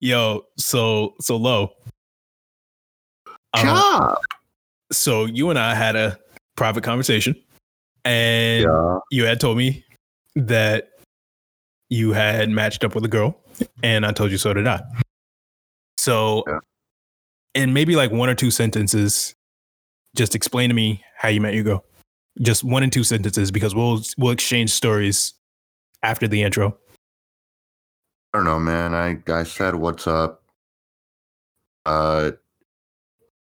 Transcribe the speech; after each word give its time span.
Yo, 0.00 0.46
so 0.56 1.14
so 1.20 1.36
low. 1.36 1.72
Um, 3.54 3.64
Job. 3.66 4.18
so 4.92 5.24
you 5.26 5.50
and 5.50 5.58
I 5.58 5.74
had 5.74 5.96
a 5.96 6.18
private 6.56 6.84
conversation, 6.84 7.36
and 8.04 8.64
Yeah. 8.64 8.98
you 9.10 9.24
had 9.26 9.40
told 9.40 9.58
me 9.58 9.84
that 10.36 10.90
you 11.90 12.12
had 12.12 12.48
matched 12.50 12.84
up 12.84 12.94
with 12.94 13.04
a 13.04 13.08
girl, 13.08 13.38
and 13.82 14.06
I 14.06 14.12
told 14.12 14.30
you 14.30 14.38
so 14.38 14.54
did 14.54 14.66
I. 14.66 14.80
So, 15.98 16.44
Yeah. 16.46 16.58
in 17.54 17.72
maybe 17.74 17.96
like 17.96 18.10
one 18.10 18.28
or 18.30 18.34
two 18.34 18.50
sentences, 18.50 19.34
just 20.16 20.34
explain 20.34 20.70
to 20.70 20.74
me 20.74 21.04
how 21.16 21.28
you 21.28 21.40
met 21.40 21.52
your 21.54 21.64
girl. 21.64 21.84
Just 22.40 22.62
one 22.64 22.82
and 22.82 22.92
two 22.92 23.04
sentences, 23.04 23.50
because 23.50 23.74
we'll 23.74 24.02
we'll 24.16 24.30
exchange 24.32 24.70
stories 24.70 25.34
after 26.02 26.26
the 26.26 26.42
intro. 26.42 26.78
I 28.32 28.38
don't 28.38 28.44
know, 28.44 28.60
man. 28.60 28.94
I 28.94 29.18
I 29.32 29.42
said 29.42 29.74
what's 29.74 30.06
up. 30.06 30.42
Uh, 31.86 32.32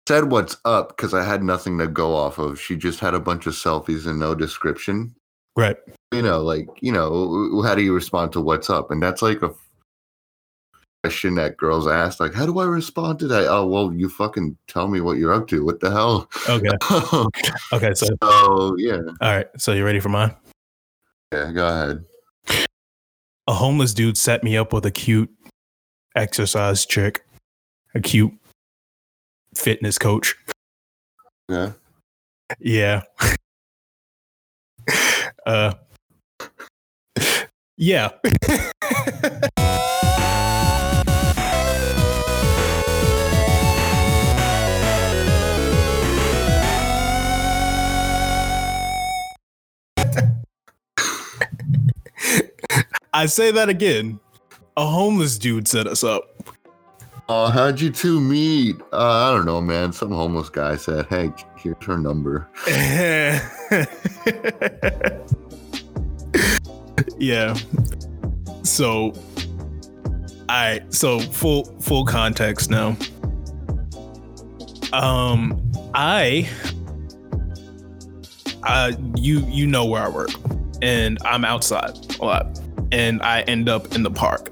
said 0.08 0.30
what's 0.30 0.56
up 0.64 0.96
because 0.96 1.12
I 1.12 1.22
had 1.22 1.42
nothing 1.42 1.78
to 1.78 1.86
go 1.86 2.14
off 2.14 2.38
of. 2.38 2.58
She 2.58 2.76
just 2.76 3.00
had 3.00 3.14
a 3.14 3.20
bunch 3.20 3.46
of 3.46 3.52
selfies 3.52 4.06
and 4.06 4.18
no 4.18 4.34
description. 4.34 5.14
Right. 5.56 5.76
You 6.12 6.22
know, 6.22 6.40
like 6.40 6.68
you 6.80 6.92
know, 6.92 7.62
how 7.62 7.74
do 7.74 7.82
you 7.82 7.94
respond 7.94 8.32
to 8.32 8.40
what's 8.40 8.70
up? 8.70 8.90
And 8.90 9.02
that's 9.02 9.20
like 9.20 9.42
a 9.42 9.52
question 11.04 11.34
that 11.34 11.56
girls 11.56 11.86
ask. 11.86 12.20
Like, 12.20 12.32
how 12.32 12.46
do 12.46 12.58
I 12.58 12.64
respond 12.64 13.18
to 13.20 13.28
that? 13.28 13.46
Oh, 13.48 13.66
well, 13.66 13.92
you 13.92 14.08
fucking 14.08 14.56
tell 14.66 14.88
me 14.88 15.00
what 15.00 15.18
you're 15.18 15.34
up 15.34 15.46
to. 15.48 15.64
What 15.64 15.80
the 15.80 15.90
hell? 15.90 16.28
Okay. 16.48 16.70
Okay. 17.72 17.92
So, 17.94 18.06
so 18.22 18.76
yeah, 18.78 19.00
all 19.20 19.36
right. 19.36 19.46
So 19.58 19.72
you 19.72 19.84
ready 19.84 20.00
for 20.00 20.08
mine? 20.08 20.34
yeah. 21.32 21.52
Go 21.52 21.68
ahead. 21.68 22.04
A 23.48 23.54
homeless 23.54 23.94
dude 23.94 24.18
set 24.18 24.44
me 24.44 24.56
up 24.58 24.74
with 24.74 24.84
a 24.84 24.90
cute 24.90 25.30
exercise 26.14 26.84
chick, 26.84 27.24
a 27.94 28.00
cute 28.00 28.32
fitness 29.56 29.98
coach. 29.98 30.36
Yeah. 31.48 31.72
Yeah. 32.60 33.02
uh 35.46 35.72
Yeah. 37.78 38.10
I 53.18 53.26
say 53.26 53.50
that 53.50 53.68
again. 53.68 54.20
A 54.76 54.86
homeless 54.86 55.38
dude 55.38 55.66
set 55.66 55.88
us 55.88 56.04
up. 56.04 56.52
Oh, 57.28 57.50
how'd 57.50 57.80
you 57.80 57.90
two 57.90 58.20
meet? 58.20 58.76
Uh, 58.92 59.28
I 59.28 59.34
don't 59.34 59.44
know, 59.44 59.60
man. 59.60 59.92
Some 59.92 60.12
homeless 60.12 60.48
guy 60.50 60.76
said, 60.76 61.06
"Hey, 61.06 61.32
here's 61.56 61.84
her 61.84 61.98
number." 61.98 62.48
yeah. 67.18 67.54
So 68.62 69.12
I 70.48 70.82
so 70.90 71.18
full 71.18 71.64
full 71.80 72.04
context 72.04 72.70
now. 72.70 72.96
Um 74.92 75.60
I 75.92 76.48
uh 78.62 78.92
you 79.16 79.40
you 79.48 79.66
know 79.66 79.86
where 79.86 80.04
I 80.04 80.08
work 80.08 80.30
and 80.82 81.18
I'm 81.24 81.44
outside 81.44 81.98
a 82.20 82.24
lot 82.24 82.60
and 82.92 83.22
I 83.22 83.42
end 83.42 83.68
up 83.68 83.94
in 83.94 84.02
the 84.02 84.10
park. 84.10 84.50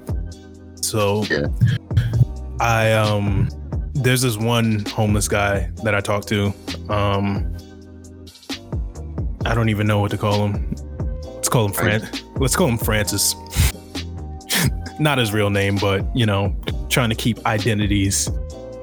So 0.81 1.23
Yeah. 1.25 1.47
I 2.59 2.93
um 2.93 3.49
there's 3.93 4.21
this 4.21 4.37
one 4.37 4.85
homeless 4.85 5.27
guy 5.27 5.69
that 5.83 5.95
I 5.95 6.01
talk 6.01 6.25
to. 6.25 6.53
Um 6.89 7.53
I 9.45 9.53
don't 9.53 9.69
even 9.69 9.87
know 9.87 9.99
what 9.99 10.11
to 10.11 10.17
call 10.17 10.47
him. 10.47 10.73
Let's 11.23 11.49
call 11.49 11.65
him 11.67 11.73
Fran. 11.73 12.07
Let's 12.35 12.55
call 12.55 12.67
him 12.67 12.77
Francis. 12.77 13.35
Not 14.99 15.17
his 15.17 15.31
real 15.31 15.49
name, 15.49 15.77
but 15.77 16.05
you 16.15 16.25
know, 16.25 16.55
trying 16.89 17.09
to 17.09 17.15
keep 17.15 17.45
identities 17.45 18.29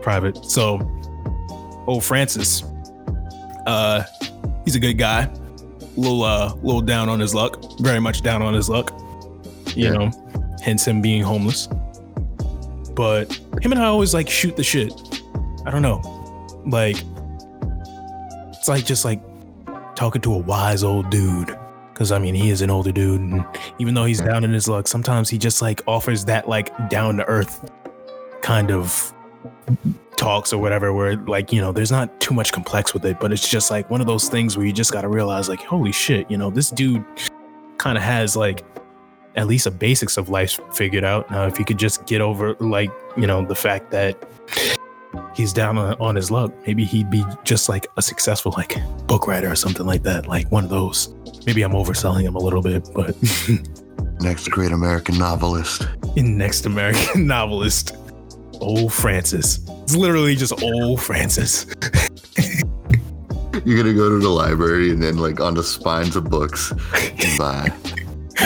private. 0.00 0.36
So, 0.44 0.78
old 1.86 2.04
Francis, 2.04 2.62
uh, 3.66 4.04
he's 4.64 4.76
a 4.76 4.80
good 4.80 4.94
guy. 4.94 5.30
Little, 5.96 6.22
uh, 6.22 6.54
little 6.62 6.80
down 6.80 7.08
on 7.08 7.20
his 7.20 7.34
luck. 7.34 7.62
Very 7.80 8.00
much 8.00 8.22
down 8.22 8.42
on 8.42 8.54
his 8.54 8.68
luck. 8.68 8.92
You 9.76 9.84
Yeah. 9.84 9.92
know, 9.92 10.10
hence 10.62 10.86
him 10.86 11.00
being 11.02 11.22
homeless. 11.22 11.68
But 12.94 13.32
him 13.60 13.72
and 13.72 13.80
I 13.80 13.86
always 13.86 14.14
like 14.14 14.28
shoot 14.30 14.56
the 14.56 14.62
shit. 14.62 14.92
I 15.66 15.70
don't 15.70 15.82
know, 15.82 16.00
like 16.66 16.96
it's 18.52 18.68
like 18.68 18.84
just 18.84 19.04
like 19.04 19.20
talking 19.96 20.20
to 20.22 20.34
a 20.34 20.38
wise 20.38 20.84
old 20.84 21.10
dude. 21.10 21.56
Cause 21.94 22.10
I 22.10 22.18
mean, 22.18 22.34
he 22.34 22.50
is 22.50 22.60
an 22.60 22.70
older 22.70 22.90
dude, 22.90 23.20
and 23.20 23.44
even 23.78 23.94
though 23.94 24.04
he's 24.04 24.20
down 24.20 24.42
in 24.42 24.52
his 24.52 24.66
luck, 24.68 24.88
sometimes 24.88 25.30
he 25.30 25.38
just 25.38 25.62
like 25.62 25.80
offers 25.86 26.24
that 26.24 26.48
like 26.48 26.72
down 26.90 27.16
to 27.18 27.24
earth 27.26 27.70
kind 28.42 28.72
of 28.72 29.12
talks 30.16 30.52
or 30.52 30.58
whatever, 30.58 30.92
where 30.92 31.16
like 31.16 31.52
you 31.52 31.60
know, 31.60 31.70
there's 31.70 31.92
not 31.92 32.20
too 32.20 32.34
much 32.34 32.50
complex 32.52 32.92
with 32.94 33.04
it, 33.06 33.20
but 33.20 33.32
it's 33.32 33.48
just 33.48 33.70
like 33.70 33.88
one 33.90 34.00
of 34.00 34.08
those 34.08 34.28
things 34.28 34.56
where 34.56 34.66
you 34.66 34.72
just 34.72 34.92
gotta 34.92 35.06
realize, 35.08 35.48
like, 35.48 35.60
holy 35.62 35.92
shit, 35.92 36.28
you 36.28 36.36
know, 36.36 36.50
this 36.50 36.70
dude 36.70 37.04
kind 37.78 37.96
of 37.96 38.02
has 38.02 38.34
like 38.36 38.64
at 39.36 39.46
least 39.46 39.64
the 39.64 39.70
basics 39.70 40.16
of 40.16 40.28
life 40.28 40.58
figured 40.72 41.04
out. 41.04 41.30
Now, 41.30 41.46
if 41.46 41.56
he 41.56 41.64
could 41.64 41.78
just 41.78 42.06
get 42.06 42.20
over 42.20 42.54
like 42.60 42.90
you 43.16 43.26
know 43.26 43.44
the 43.44 43.54
fact 43.54 43.90
that 43.90 44.16
he's 45.34 45.52
down 45.52 45.78
on, 45.78 45.94
on 46.00 46.14
his 46.14 46.30
luck, 46.30 46.52
maybe 46.66 46.84
he'd 46.84 47.10
be 47.10 47.24
just 47.44 47.68
like 47.68 47.86
a 47.96 48.02
successful 48.02 48.52
like 48.56 48.76
book 49.06 49.26
writer 49.26 49.50
or 49.50 49.56
something 49.56 49.86
like 49.86 50.02
that, 50.02 50.26
like 50.26 50.50
one 50.50 50.64
of 50.64 50.70
those. 50.70 51.14
Maybe 51.46 51.62
I'm 51.62 51.72
overselling 51.72 52.22
him 52.22 52.36
a 52.36 52.40
little 52.40 52.62
bit, 52.62 52.88
but 52.94 53.16
Next 54.20 54.48
great 54.48 54.72
American 54.72 55.18
novelist. 55.18 55.86
in 56.16 56.38
next 56.38 56.66
American 56.66 57.26
novelist, 57.26 57.96
old 58.60 58.92
Francis. 58.92 59.58
It's 59.82 59.94
literally 59.96 60.36
just 60.36 60.62
old 60.62 61.02
Francis. 61.02 61.66
You're 63.64 63.76
gonna 63.76 63.94
go 63.94 64.08
to 64.10 64.18
the 64.18 64.28
library 64.28 64.90
and 64.90 65.02
then, 65.02 65.16
like, 65.16 65.40
on 65.40 65.54
the 65.54 65.62
spines 65.62 66.16
of 66.16 66.24
books, 66.24 66.72
buy 67.38 67.72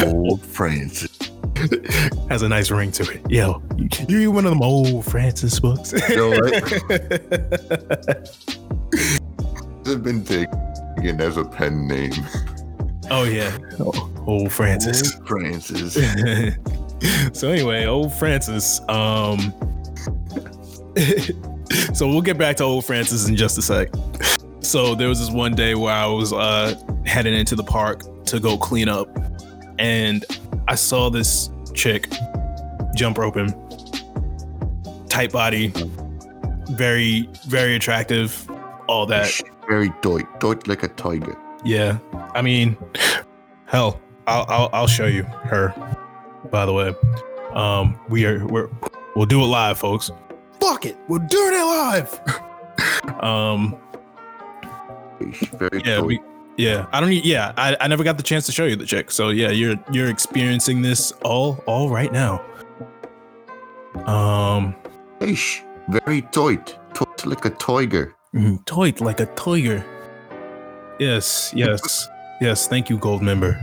old 0.04 0.43
Francis. 0.43 1.16
Has 2.28 2.43
a 2.43 2.49
nice 2.49 2.71
ring 2.71 2.93
to 2.93 3.03
it. 3.10 3.31
Yo, 3.31 3.62
you, 3.76 4.19
read 4.19 4.28
one 4.28 4.44
of 4.44 4.50
them 4.50 4.62
old 4.62 5.04
Francis 5.04 5.59
books. 5.59 5.93
You 6.09 6.16
know 6.16 6.31
what? 6.31 7.59
It's 9.91 9.97
been 10.03 10.22
taken 10.22 11.19
as 11.19 11.38
a 11.38 11.44
pen 11.47 11.88
name. 11.88 12.12
oh 13.10 13.25
yeah, 13.25 13.56
oh, 13.81 14.12
old 14.26 14.53
Francis. 14.53 15.15
Old 15.15 15.26
Francis. 15.26 15.94
so 17.32 17.49
anyway, 17.49 17.87
old 17.87 18.12
Francis. 18.12 18.82
Um, 18.91 19.55
so 21.94 22.06
we'll 22.06 22.20
get 22.20 22.37
back 22.37 22.56
to 22.56 22.65
old 22.65 22.84
Francis 22.84 23.28
in 23.28 23.37
just 23.37 23.56
a 23.56 23.62
sec. 23.62 23.88
So 24.60 24.94
there 24.94 25.09
was 25.09 25.20
this 25.20 25.31
one 25.31 25.55
day 25.55 25.75
where 25.75 25.94
I 25.94 26.05
was 26.05 26.34
uh, 26.34 26.75
heading 27.06 27.32
into 27.32 27.56
the 27.56 27.65
park 27.65 28.03
to 28.26 28.38
go 28.38 28.59
clean 28.59 28.91
up, 28.91 29.09
and 29.78 30.25
I 30.69 30.75
saw 30.75 31.11
this 31.11 31.50
chick 31.75 32.09
jump 32.94 33.19
roping, 33.19 33.53
tight 35.09 35.33
body, 35.33 35.72
very 36.71 37.28
very 37.47 37.75
attractive, 37.77 38.49
all 38.88 39.06
that. 39.06 39.31
Very 39.69 39.91
doit. 40.03 40.41
Doit 40.41 40.67
like 40.67 40.83
a 40.83 40.88
tiger. 40.88 41.37
Yeah, 41.65 41.99
I 42.34 42.43
mean, 42.43 42.77
hell, 43.67 44.00
I'll 44.27 44.47
I'll, 44.49 44.71
I'll 44.72 44.87
show 44.87 45.06
you 45.06 45.25
her. 45.25 45.75
By 46.50 46.65
the 46.67 46.72
way, 46.72 46.94
um, 47.53 47.99
we 48.09 48.25
are 48.27 48.47
we're 48.47 48.69
we'll 49.17 49.27
do 49.27 49.43
it 49.43 49.47
live, 49.47 49.78
folks. 49.78 50.11
Fuck 50.61 50.87
it, 50.87 50.97
we're 51.08 51.19
doing 51.19 51.55
it 51.55 51.64
live. 51.64 52.20
um, 53.23 53.76
Very 55.58 55.82
yeah, 55.85 55.97
doit. 55.97 56.06
we 56.06 56.20
yeah. 56.58 56.87
I 56.93 57.00
don't. 57.00 57.12
Yeah, 57.12 57.52
I, 57.56 57.76
I 57.81 57.88
never 57.88 58.05
got 58.05 58.16
the 58.19 58.22
chance 58.22 58.44
to 58.46 58.52
show 58.52 58.64
you 58.66 58.76
the 58.76 58.84
chick. 58.87 59.10
So 59.10 59.31
yeah, 59.31 59.50
you're 59.50 59.76
you're 59.90 60.10
experiencing 60.10 60.82
this 60.82 61.12
all 61.22 61.62
all 61.66 61.88
right 61.88 62.12
now. 62.12 62.43
Um, 64.05 64.75
Ish. 65.20 65.62
Very 65.88 66.20
doit. 66.32 66.76
Doit 66.94 67.25
like 67.26 67.44
a 67.46 67.50
tiger. 67.50 68.14
mm, 68.34 69.00
like 69.00 69.20
a 69.20 69.26
tiger. 69.34 69.82
Yes, 70.99 71.52
yes, 71.55 72.06
yes. 72.40 72.69
Thank 72.69 72.90
you, 72.90 72.99
gold 72.99 73.22
member. 73.22 73.56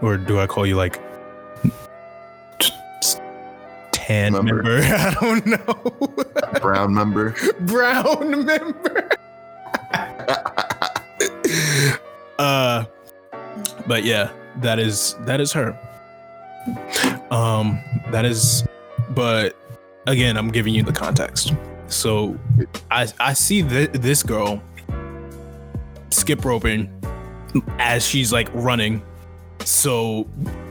Or 0.00 0.16
do 0.16 0.40
I 0.40 0.46
call 0.48 0.66
you 0.66 0.74
like 0.76 0.98
tan 3.92 4.32
Member. 4.32 4.62
member? 4.62 4.78
I 4.82 5.14
don't 5.20 5.46
know. 5.46 6.60
Brown 6.60 6.92
member. 6.94 7.36
Brown 7.60 8.44
member. 8.44 9.08
uh, 12.38 12.84
but 13.86 14.04
yeah, 14.04 14.30
that 14.58 14.78
is 14.78 15.16
that 15.20 15.40
is 15.40 15.52
her. 15.52 15.78
Um, 17.30 17.78
that 18.10 18.24
is, 18.24 18.64
but 19.10 19.56
again, 20.06 20.36
I'm 20.36 20.50
giving 20.50 20.74
you 20.74 20.82
the 20.82 20.92
context. 20.92 21.52
So 21.88 22.38
I 22.90 23.08
I 23.20 23.32
see 23.32 23.62
th- 23.62 23.90
this 23.92 24.22
girl 24.22 24.62
skip 26.10 26.44
roping 26.44 26.90
as 27.78 28.06
she's 28.06 28.32
like 28.32 28.48
running. 28.52 29.02
So 29.64 30.26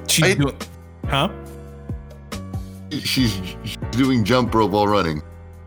she's 0.07 0.23
I- 0.25 0.33
doing, 0.35 0.57
huh? 1.07 1.29
She's 3.03 3.39
doing 3.91 4.25
jump 4.25 4.53
rope 4.53 4.71
while 4.71 4.87
running. 4.87 5.21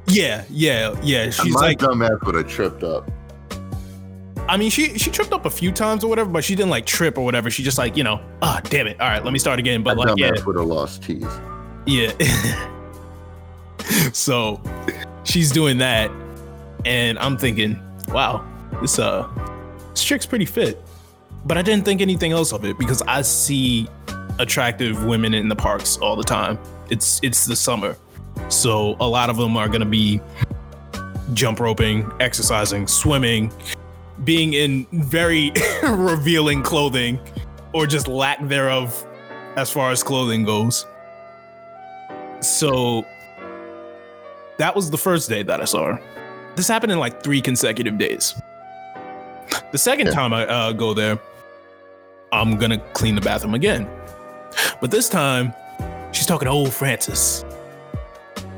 Yeah, 0.06 0.44
yeah, 0.50 0.94
yeah. 1.02 1.30
She's 1.30 1.54
My 1.54 1.60
like, 1.60 1.78
dumbass 1.78 2.22
would 2.26 2.34
have 2.34 2.48
tripped 2.48 2.82
up. 2.82 3.10
I 4.46 4.58
mean, 4.58 4.70
she 4.70 4.98
she 4.98 5.10
tripped 5.10 5.32
up 5.32 5.46
a 5.46 5.50
few 5.50 5.72
times 5.72 6.04
or 6.04 6.08
whatever, 6.08 6.28
but 6.28 6.44
she 6.44 6.54
didn't 6.54 6.70
like 6.70 6.84
trip 6.84 7.16
or 7.16 7.24
whatever. 7.24 7.50
She 7.50 7.62
just 7.62 7.78
like, 7.78 7.96
you 7.96 8.04
know, 8.04 8.20
ah, 8.42 8.60
damn 8.64 8.86
it. 8.86 9.00
All 9.00 9.08
right, 9.08 9.24
let 9.24 9.32
me 9.32 9.38
start 9.38 9.58
again. 9.58 9.82
But 9.82 9.96
My 9.96 10.04
like, 10.04 10.18
yeah, 10.18 10.32
would 10.44 10.56
have 10.56 10.66
lost 10.66 11.02
teeth. 11.02 11.40
Yeah. 11.86 12.12
so 14.12 14.60
she's 15.24 15.50
doing 15.50 15.78
that, 15.78 16.10
and 16.84 17.18
I'm 17.18 17.38
thinking, 17.38 17.80
wow, 18.08 18.46
this 18.82 18.98
uh 18.98 19.28
this 19.90 20.04
chick's 20.04 20.26
pretty 20.26 20.46
fit. 20.46 20.82
But 21.46 21.56
I 21.56 21.62
didn't 21.62 21.84
think 21.84 22.00
anything 22.00 22.32
else 22.32 22.52
of 22.52 22.64
it 22.64 22.78
because 22.78 23.02
I 23.02 23.22
see 23.22 23.88
attractive 24.38 25.04
women 25.04 25.34
in 25.34 25.48
the 25.48 25.56
parks 25.56 25.96
all 25.98 26.16
the 26.16 26.24
time. 26.24 26.58
It's 26.90 27.18
it's 27.22 27.46
the 27.46 27.56
summer. 27.56 27.96
So 28.50 28.96
a 29.00 29.08
lot 29.08 29.30
of 29.30 29.36
them 29.36 29.56
are 29.56 29.68
gonna 29.68 29.84
be 29.86 30.20
jump 31.32 31.60
roping, 31.60 32.10
exercising, 32.20 32.86
swimming, 32.86 33.50
being 34.22 34.52
in 34.52 34.86
very 34.92 35.52
revealing 35.82 36.62
clothing 36.62 37.18
or 37.72 37.86
just 37.86 38.06
lack 38.06 38.46
thereof 38.46 39.06
as 39.56 39.70
far 39.70 39.90
as 39.90 40.02
clothing 40.02 40.44
goes. 40.44 40.86
So 42.40 43.04
that 44.58 44.74
was 44.76 44.90
the 44.90 44.98
first 44.98 45.28
day 45.28 45.42
that 45.42 45.60
I 45.60 45.64
saw 45.64 45.94
her. 45.94 46.02
This 46.56 46.68
happened 46.68 46.92
in 46.92 46.98
like 46.98 47.22
three 47.22 47.40
consecutive 47.40 47.98
days. 47.98 48.34
The 49.72 49.78
second 49.78 50.12
time 50.12 50.32
I 50.32 50.46
uh, 50.46 50.72
go 50.72 50.94
there, 50.94 51.18
I'm 52.32 52.56
gonna 52.56 52.78
clean 52.92 53.14
the 53.14 53.20
bathroom 53.20 53.54
again. 53.54 53.88
But 54.80 54.90
this 54.90 55.08
time, 55.08 55.52
she's 56.12 56.26
talking 56.26 56.46
to 56.46 56.52
old 56.52 56.72
Francis. 56.72 57.44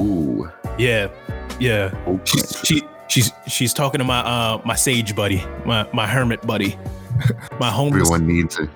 Ooh. 0.01 0.51
Yeah, 0.79 1.09
yeah. 1.59 1.91
Oh, 2.07 2.21
She's 2.25 2.61
she 2.65 2.83
she's 3.09 3.33
she's 3.47 3.73
talking 3.73 3.99
to 3.99 4.05
my 4.05 4.21
uh 4.21 4.61
my 4.65 4.75
sage 4.75 5.15
buddy, 5.15 5.45
my 5.65 5.89
my 5.93 6.07
hermit 6.07 6.47
buddy, 6.47 6.79
my 7.61 7.71
homeless 7.71 8.11
Everyone 8.11 8.27
needs 8.27 8.59
a 8.59 8.69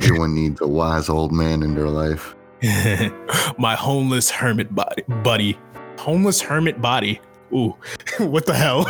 everyone 0.00 0.34
needs 0.34 0.60
a 0.60 0.68
wise 0.68 1.08
old 1.08 1.32
man 1.32 1.62
in 1.62 1.74
their 1.74 1.88
life. 1.88 2.34
my 3.58 3.74
homeless 3.74 4.30
hermit 4.30 4.74
body 4.74 5.02
buddy. 5.22 5.58
Homeless 5.98 6.40
hermit 6.40 6.80
body? 6.80 7.20
Ooh 7.52 7.76
what 8.18 8.46
the 8.46 8.54
hell? 8.54 8.86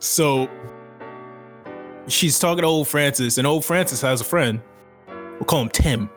So 0.00 0.48
she's 2.08 2.38
talking 2.38 2.62
to 2.62 2.66
old 2.66 2.88
francis 2.88 3.38
and 3.38 3.46
old 3.46 3.64
francis 3.64 4.00
has 4.02 4.20
a 4.20 4.24
friend. 4.24 4.60
We'll 5.08 5.44
call 5.44 5.62
him 5.62 5.68
tim. 5.68 6.10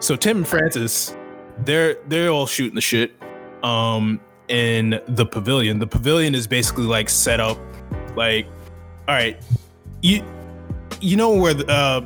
So 0.00 0.16
tim 0.16 0.38
and 0.38 0.48
francis 0.48 1.16
they're 1.58 1.96
they're 2.08 2.30
all 2.30 2.46
shooting 2.46 2.74
the 2.74 2.80
shit. 2.80 3.12
Um 3.62 4.20
in 4.48 5.00
the 5.08 5.26
pavilion. 5.26 5.78
The 5.78 5.86
pavilion 5.86 6.34
is 6.34 6.46
basically 6.46 6.84
like 6.84 7.08
set 7.08 7.40
up 7.40 7.58
like 8.16 8.46
all 9.08 9.14
right 9.14 9.40
you 10.02 10.24
you 11.00 11.16
know 11.16 11.34
where 11.34 11.54
the 11.54 11.66
uh 11.70 12.00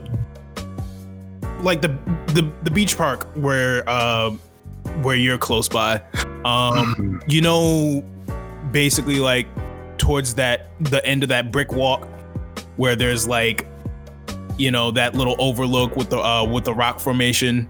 like 1.61 1.81
the 1.83 1.89
the 2.35 2.51
the 2.63 2.71
beach 2.71 2.97
park 2.97 3.29
where 3.35 3.89
uh 3.89 4.31
where 5.03 5.17
you're 5.17 5.39
close 5.39 5.69
by? 5.69 6.03
Um 6.45 7.23
you 7.27 7.41
know 7.41 8.05
basically 8.71 9.19
like 9.19 9.47
towards 9.99 10.35
that 10.35 10.71
the 10.81 11.05
end 11.05 11.23
of 11.23 11.29
that 11.29 11.53
brick 11.53 11.73
walk 11.73 12.09
where 12.77 12.97
there's 12.97 13.29
like 13.29 13.67
you 14.57 14.71
know 14.71 14.91
that 14.91 15.15
little 15.15 15.37
overlook 15.39 15.97
with 15.97 16.11
the 16.11 16.19
uh 16.19 16.45
with 16.45 16.65
the 16.65 16.75
rock 16.75 17.01
formation? 17.01 17.69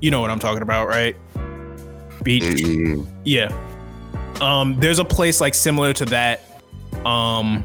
You 0.00 0.10
know 0.10 0.20
what 0.20 0.30
i'm 0.30 0.38
talking 0.38 0.62
about 0.62 0.88
right? 0.88 1.16
Beach? 2.22 2.60
Yeah. 2.60 3.04
yeah. 3.24 3.69
Um, 4.40 4.78
there's 4.80 4.98
a 4.98 5.04
place 5.04 5.40
like 5.40 5.54
similar 5.54 5.92
to 5.94 6.04
that, 6.06 6.62
um, 7.04 7.64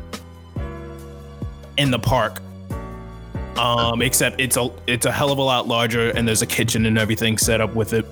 in 1.78 1.92
the 1.92 2.00
park. 2.00 2.42
Um, 3.58 4.02
except 4.02 4.42
it's 4.42 4.58
a 4.58 4.70
it's 4.86 5.06
a 5.06 5.12
hell 5.12 5.32
of 5.32 5.38
a 5.38 5.42
lot 5.42 5.68
larger, 5.68 6.10
and 6.10 6.28
there's 6.28 6.42
a 6.42 6.46
kitchen 6.46 6.86
and 6.86 6.98
everything 6.98 7.38
set 7.38 7.62
up 7.62 7.74
with 7.74 7.94
it. 7.94 8.06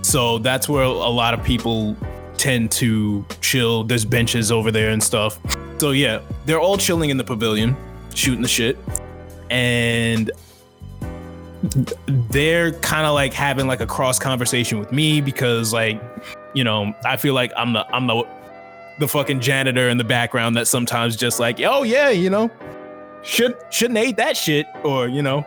So 0.00 0.38
that's 0.38 0.68
where 0.68 0.82
a 0.82 0.88
lot 0.88 1.34
of 1.34 1.44
people 1.44 1.96
tend 2.38 2.70
to 2.72 3.24
chill. 3.40 3.84
There's 3.84 4.04
benches 4.04 4.50
over 4.50 4.70
there 4.70 4.90
and 4.90 5.02
stuff. 5.02 5.38
So 5.78 5.90
yeah, 5.90 6.22
they're 6.46 6.60
all 6.60 6.78
chilling 6.78 7.10
in 7.10 7.18
the 7.18 7.24
pavilion, 7.24 7.76
shooting 8.14 8.40
the 8.40 8.48
shit, 8.48 8.78
and 9.50 10.30
they're 12.30 12.72
kind 12.72 13.06
of 13.06 13.14
like 13.14 13.34
having 13.34 13.66
like 13.66 13.80
a 13.80 13.86
cross 13.86 14.18
conversation 14.18 14.78
with 14.78 14.90
me 14.90 15.20
because 15.20 15.72
like 15.72 16.00
you 16.54 16.64
know 16.64 16.94
i 17.04 17.16
feel 17.16 17.34
like 17.34 17.52
i'm 17.56 17.72
the 17.72 17.86
i'm 17.94 18.06
the 18.06 18.26
the 18.98 19.08
fucking 19.08 19.40
janitor 19.40 19.88
in 19.88 19.98
the 19.98 20.04
background 20.04 20.56
that 20.56 20.66
sometimes 20.66 21.16
just 21.16 21.40
like 21.40 21.60
oh 21.60 21.82
yeah 21.82 22.10
you 22.10 22.30
know 22.30 22.50
should 23.22 23.56
shouldn't 23.70 23.98
ate 23.98 24.16
that 24.16 24.36
shit 24.36 24.66
or 24.84 25.08
you 25.08 25.22
know 25.22 25.46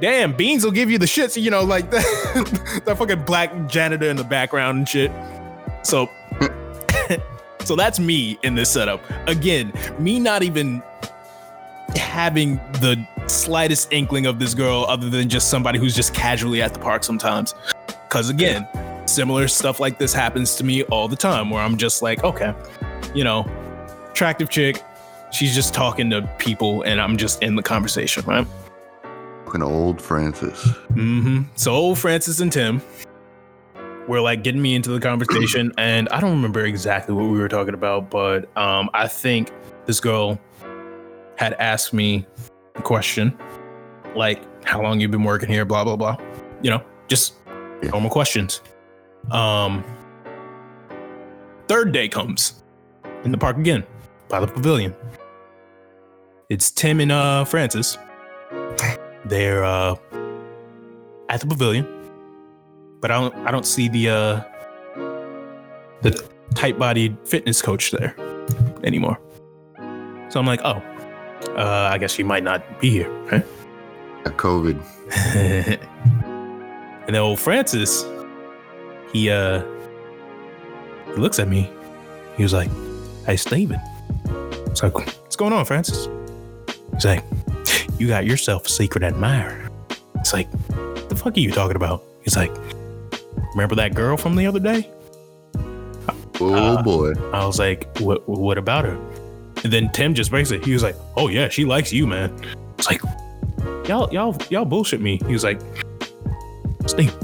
damn 0.00 0.32
beans 0.32 0.64
will 0.64 0.72
give 0.72 0.90
you 0.90 0.98
the 0.98 1.06
shits 1.06 1.40
you 1.40 1.50
know 1.50 1.62
like 1.62 1.90
that 1.90 2.82
that 2.84 2.98
fucking 2.98 3.22
black 3.24 3.68
janitor 3.68 4.08
in 4.08 4.16
the 4.16 4.24
background 4.24 4.78
and 4.78 4.88
shit 4.88 5.10
so 5.82 6.08
so 7.64 7.74
that's 7.74 7.98
me 7.98 8.38
in 8.42 8.54
this 8.54 8.70
setup 8.70 9.00
again 9.26 9.72
me 9.98 10.18
not 10.18 10.42
even 10.42 10.82
having 11.94 12.56
the 12.80 13.06
slightest 13.26 13.92
inkling 13.92 14.26
of 14.26 14.38
this 14.38 14.54
girl 14.54 14.86
other 14.88 15.10
than 15.10 15.28
just 15.28 15.50
somebody 15.50 15.78
who's 15.78 15.94
just 15.94 16.14
casually 16.14 16.62
at 16.62 16.72
the 16.72 16.80
park 16.80 17.04
sometimes. 17.04 17.54
Cause 18.08 18.30
again, 18.30 18.66
similar 19.08 19.48
stuff 19.48 19.80
like 19.80 19.98
this 19.98 20.12
happens 20.12 20.56
to 20.56 20.64
me 20.64 20.82
all 20.84 21.08
the 21.08 21.16
time 21.16 21.50
where 21.50 21.62
I'm 21.62 21.76
just 21.76 22.02
like, 22.02 22.24
okay, 22.24 22.54
you 23.14 23.24
know, 23.24 23.44
attractive 24.10 24.50
chick, 24.50 24.82
she's 25.32 25.54
just 25.54 25.74
talking 25.74 26.10
to 26.10 26.22
people 26.38 26.82
and 26.82 27.00
I'm 27.00 27.16
just 27.16 27.42
in 27.42 27.56
the 27.56 27.62
conversation, 27.62 28.24
right? 28.26 28.46
Fucking 29.44 29.62
old 29.62 30.00
Francis. 30.00 30.62
Mm-hmm. 30.92 31.42
So 31.54 31.72
old 31.72 31.98
Francis 31.98 32.40
and 32.40 32.52
Tim 32.52 32.82
were 34.08 34.20
like 34.20 34.42
getting 34.42 34.62
me 34.62 34.74
into 34.74 34.90
the 34.90 35.00
conversation, 35.00 35.72
and 35.78 36.08
I 36.10 36.20
don't 36.20 36.30
remember 36.30 36.64
exactly 36.64 37.14
what 37.14 37.24
we 37.24 37.38
were 37.38 37.48
talking 37.48 37.74
about, 37.74 38.10
but 38.10 38.56
um, 38.56 38.90
I 38.94 39.08
think 39.08 39.50
this 39.86 40.00
girl 40.00 40.40
had 41.36 41.54
asked 41.54 41.92
me 41.92 42.26
a 42.74 42.82
question, 42.82 43.36
like 44.14 44.42
how 44.64 44.82
long 44.82 45.00
you've 45.00 45.10
been 45.10 45.24
working 45.24 45.48
here, 45.48 45.64
blah 45.64 45.84
blah 45.84 45.96
blah. 45.96 46.16
You 46.62 46.70
know, 46.70 46.82
just 47.08 47.34
normal 47.82 48.10
questions. 48.10 48.62
Um, 49.30 49.84
third 51.68 51.92
day 51.92 52.08
comes 52.08 52.62
in 53.24 53.32
the 53.32 53.38
park 53.38 53.56
again 53.56 53.84
by 54.28 54.40
the 54.40 54.46
pavilion. 54.46 54.94
It's 56.48 56.70
Tim 56.70 57.00
and 57.00 57.10
uh 57.10 57.44
Francis. 57.44 57.98
They're 59.24 59.64
uh 59.64 59.96
at 61.28 61.40
the 61.40 61.46
pavilion, 61.46 61.86
but 63.00 63.10
I 63.10 63.20
don't 63.20 63.34
I 63.46 63.50
don't 63.50 63.66
see 63.66 63.88
the 63.88 64.08
uh 64.10 64.42
the 66.02 66.24
tight 66.54 66.78
bodied 66.78 67.16
fitness 67.24 67.60
coach 67.60 67.90
there 67.90 68.14
anymore. 68.84 69.18
So 70.28 70.40
I'm 70.40 70.46
like, 70.46 70.60
oh, 70.64 70.82
uh, 71.56 71.90
I 71.92 71.98
guess 71.98 72.12
she 72.12 72.22
might 72.22 72.42
not 72.42 72.80
be 72.80 72.90
here, 72.90 73.10
right? 73.30 73.44
Got 74.24 74.36
COVID. 74.36 74.80
and 75.36 77.06
then 77.14 77.16
old 77.16 77.38
Francis, 77.38 78.04
he 79.16 79.30
uh 79.30 79.62
he 81.06 81.12
looks 81.20 81.38
at 81.38 81.48
me. 81.48 81.70
He 82.36 82.42
was 82.42 82.52
like, 82.52 82.70
Hey 83.24 83.36
Steven. 83.36 83.80
It's 84.66 84.82
like, 84.82 84.94
what's 84.94 85.36
going 85.36 85.54
on, 85.54 85.64
Francis? 85.64 86.08
He's 86.94 87.06
like, 87.06 87.24
You 87.98 88.08
got 88.08 88.26
yourself 88.26 88.66
a 88.66 88.68
secret 88.68 89.02
admirer. 89.02 89.70
It's 90.16 90.34
like, 90.34 90.50
the 91.08 91.16
fuck 91.16 91.34
are 91.36 91.40
you 91.40 91.50
talking 91.50 91.76
about? 91.76 92.02
He's 92.22 92.36
like, 92.36 92.54
Remember 93.54 93.74
that 93.76 93.94
girl 93.94 94.18
from 94.18 94.36
the 94.36 94.46
other 94.46 94.60
day? 94.60 94.90
Oh 96.38 96.52
Uh, 96.76 96.82
boy. 96.82 97.12
I 97.32 97.46
was 97.46 97.58
like, 97.58 97.88
what 97.98 98.28
what 98.28 98.58
about 98.58 98.84
her? 98.84 98.98
And 99.64 99.72
then 99.72 99.90
Tim 99.92 100.12
just 100.12 100.30
breaks 100.30 100.50
it. 100.50 100.62
he 100.62 100.74
was 100.74 100.82
like, 100.82 100.96
Oh 101.16 101.28
yeah, 101.28 101.48
she 101.48 101.64
likes 101.64 101.90
you, 101.90 102.06
man. 102.06 102.38
It's 102.78 102.90
like, 102.90 103.00
y'all, 103.88 104.12
y'all, 104.12 104.36
y'all 104.50 104.66
bullshit 104.66 105.00
me. 105.00 105.18
He 105.26 105.32
was 105.32 105.42
like, 105.44 105.58
Steve, 106.86 107.14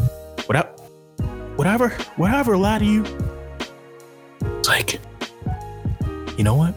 whatever 1.62 1.90
whatever, 2.16 2.56
lie 2.56 2.80
to 2.80 2.84
you. 2.84 3.04
It's 4.58 4.68
like, 4.68 5.00
you 6.36 6.42
know 6.42 6.56
what? 6.56 6.74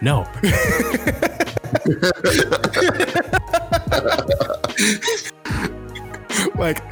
No. 0.00 0.26
like, 6.56 6.82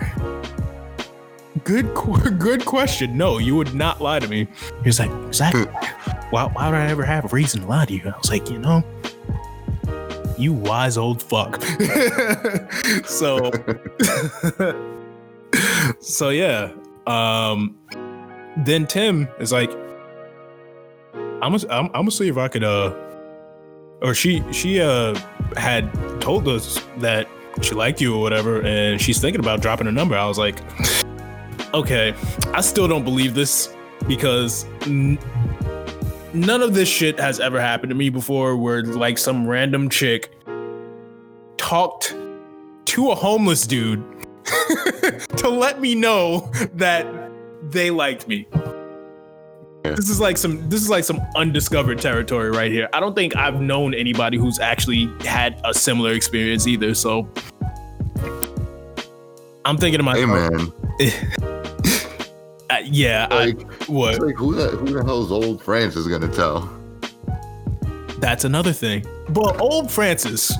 good, 1.64 1.94
good 2.38 2.66
question. 2.66 3.16
No, 3.16 3.38
you 3.38 3.56
would 3.56 3.74
not 3.74 4.02
lie 4.02 4.18
to 4.18 4.28
me. 4.28 4.46
He 4.82 4.84
was 4.84 4.98
like, 4.98 5.10
exactly. 5.26 5.64
why, 6.28 6.44
why 6.44 6.68
would 6.68 6.76
I 6.76 6.88
ever 6.88 7.04
have 7.04 7.24
a 7.24 7.28
reason 7.28 7.62
to 7.62 7.66
lie 7.66 7.86
to 7.86 7.94
you? 7.94 8.02
I 8.04 8.18
was 8.18 8.28
like, 8.28 8.50
you 8.50 8.58
know, 8.58 8.84
you 10.36 10.52
wise 10.52 10.98
old 10.98 11.22
fuck. 11.22 11.62
so, 13.06 13.50
so 16.00 16.30
yeah. 16.30 16.72
Um, 17.06 17.76
then 18.58 18.86
Tim 18.86 19.28
is 19.40 19.52
like, 19.52 19.70
I'm 21.42 21.56
gonna, 21.56 21.66
I'm, 21.70 21.90
I'm 21.94 22.10
see 22.10 22.28
if 22.28 22.36
I 22.36 22.48
could, 22.48 22.64
uh, 22.64 22.94
or 24.02 24.14
she, 24.14 24.42
she, 24.52 24.80
uh, 24.80 25.18
had 25.56 25.92
told 26.20 26.48
us 26.48 26.80
that 26.98 27.28
she 27.60 27.74
liked 27.74 28.00
you 28.00 28.14
or 28.14 28.20
whatever, 28.20 28.62
and 28.62 29.00
she's 29.00 29.20
thinking 29.20 29.40
about 29.40 29.60
dropping 29.60 29.86
a 29.86 29.92
number. 29.92 30.16
I 30.16 30.26
was 30.26 30.38
like, 30.38 30.60
okay, 31.74 32.14
I 32.52 32.60
still 32.60 32.88
don't 32.88 33.04
believe 33.04 33.34
this 33.34 33.74
because 34.06 34.64
n- 34.82 35.18
none 36.32 36.62
of 36.62 36.74
this 36.74 36.88
shit 36.88 37.18
has 37.18 37.40
ever 37.40 37.60
happened 37.60 37.90
to 37.90 37.94
me 37.94 38.08
before 38.08 38.56
where 38.56 38.82
like 38.82 39.18
some 39.18 39.46
random 39.46 39.88
chick 39.88 40.32
talked 41.56 42.16
to 42.86 43.10
a 43.10 43.14
homeless 43.14 43.66
dude 43.66 44.04
to 45.36 45.48
let 45.48 45.80
me 45.80 45.94
know 45.94 46.50
that 46.74 47.06
they 47.70 47.90
liked 47.90 48.28
me. 48.28 48.46
Yeah. 49.84 49.92
This 49.92 50.08
is 50.08 50.20
like 50.20 50.36
some 50.36 50.68
this 50.68 50.80
is 50.80 50.88
like 50.88 51.02
some 51.02 51.20
undiscovered 51.34 52.00
territory 52.00 52.50
right 52.50 52.70
here. 52.70 52.88
I 52.92 53.00
don't 53.00 53.14
think 53.14 53.34
I've 53.34 53.60
known 53.60 53.94
anybody 53.94 54.38
who's 54.38 54.60
actually 54.60 55.10
had 55.26 55.60
a 55.64 55.74
similar 55.74 56.12
experience 56.12 56.68
either. 56.68 56.94
So 56.94 57.28
I'm 59.64 59.76
thinking 59.76 60.04
to 60.04 60.12
Hey 60.12 60.24
myself, 60.24 60.52
man, 60.52 60.72
uh, 62.70 62.78
yeah, 62.84 63.26
I, 63.30 63.46
like, 63.46 63.72
what? 63.88 64.20
like 64.20 64.36
who 64.36 64.54
the 64.54 64.68
who 64.68 64.86
the 64.86 65.04
hell's 65.04 65.32
old 65.32 65.60
Francis 65.62 66.06
gonna 66.06 66.32
tell? 66.32 66.70
That's 68.18 68.44
another 68.44 68.72
thing. 68.72 69.04
But 69.30 69.60
old 69.60 69.90
Francis, 69.90 70.52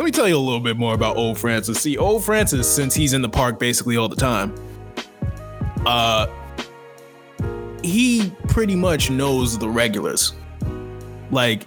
let 0.00 0.06
me 0.06 0.12
tell 0.12 0.26
you 0.26 0.34
a 0.34 0.38
little 0.38 0.60
bit 0.60 0.78
more 0.78 0.94
about 0.94 1.18
old 1.18 1.36
Francis. 1.36 1.78
See, 1.78 1.98
old 1.98 2.24
Francis, 2.24 2.66
since 2.66 2.94
he's 2.94 3.12
in 3.12 3.20
the 3.20 3.28
park 3.28 3.58
basically 3.58 3.98
all 3.98 4.08
the 4.08 4.16
time, 4.16 4.54
uh, 5.84 6.26
he 7.82 8.32
pretty 8.48 8.76
much 8.76 9.10
knows 9.10 9.58
the 9.58 9.68
regulars. 9.68 10.32
Like, 11.30 11.64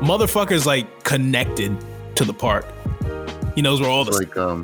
motherfuckers 0.00 0.66
like 0.66 1.02
connected 1.02 1.76
to 2.14 2.24
the 2.24 2.32
park. 2.32 2.64
He 3.56 3.62
knows 3.62 3.80
where 3.80 3.90
all 3.90 4.04
the 4.04 4.12
like 4.12 4.36
um 4.36 4.62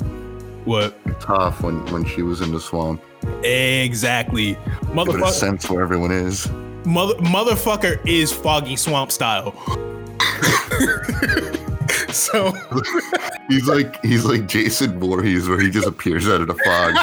what 0.63 0.95
tough 1.19 1.63
when 1.63 1.85
when 1.87 2.05
she 2.05 2.21
was 2.21 2.39
in 2.39 2.53
the 2.53 2.61
swamp. 2.61 3.03
exactly. 3.43 4.53
Give 4.53 4.57
it 4.57 4.69
a 4.69 4.91
Motherfucker, 4.93 5.31
sense 5.31 5.69
where 5.69 5.81
everyone 5.81 6.13
is. 6.13 6.49
mother, 6.85 7.15
motherfucker 7.15 7.99
is 8.07 8.31
foggy 8.31 8.77
swamp 8.77 9.11
style. 9.11 9.53
so 12.15 12.51
He's 13.49 13.67
like 13.67 14.03
he's 14.03 14.25
like 14.25 14.47
Jason 14.47 14.99
Voorhees 14.99 15.47
where 15.47 15.59
he 15.59 15.69
just 15.69 15.87
appears 15.87 16.27
out 16.27 16.41
of 16.41 16.47
the 16.47 16.55
fog. 16.55 16.95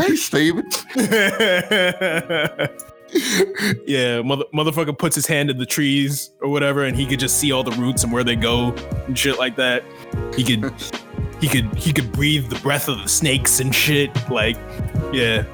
hey 0.00 0.16
Steven. 0.16 0.68
yeah, 3.86 4.20
mother, 4.22 4.44
motherfucker 4.52 4.98
puts 4.98 5.14
his 5.14 5.26
hand 5.26 5.50
in 5.50 5.58
the 5.58 5.66
trees 5.66 6.32
or 6.40 6.48
whatever, 6.48 6.84
and 6.84 6.96
he 6.96 7.06
could 7.06 7.20
just 7.20 7.38
see 7.38 7.52
all 7.52 7.62
the 7.62 7.70
roots 7.72 8.02
and 8.02 8.12
where 8.12 8.24
they 8.24 8.34
go 8.34 8.72
and 9.06 9.16
shit 9.16 9.38
like 9.38 9.54
that. 9.56 9.84
He 10.34 10.42
could, 10.42 10.72
he 11.40 11.48
could, 11.48 11.72
he 11.76 11.92
could 11.92 12.10
breathe 12.10 12.48
the 12.48 12.58
breath 12.58 12.88
of 12.88 12.98
the 12.98 13.08
snakes 13.08 13.60
and 13.60 13.72
shit. 13.72 14.10
Like, 14.28 14.56
yeah, 15.12 15.44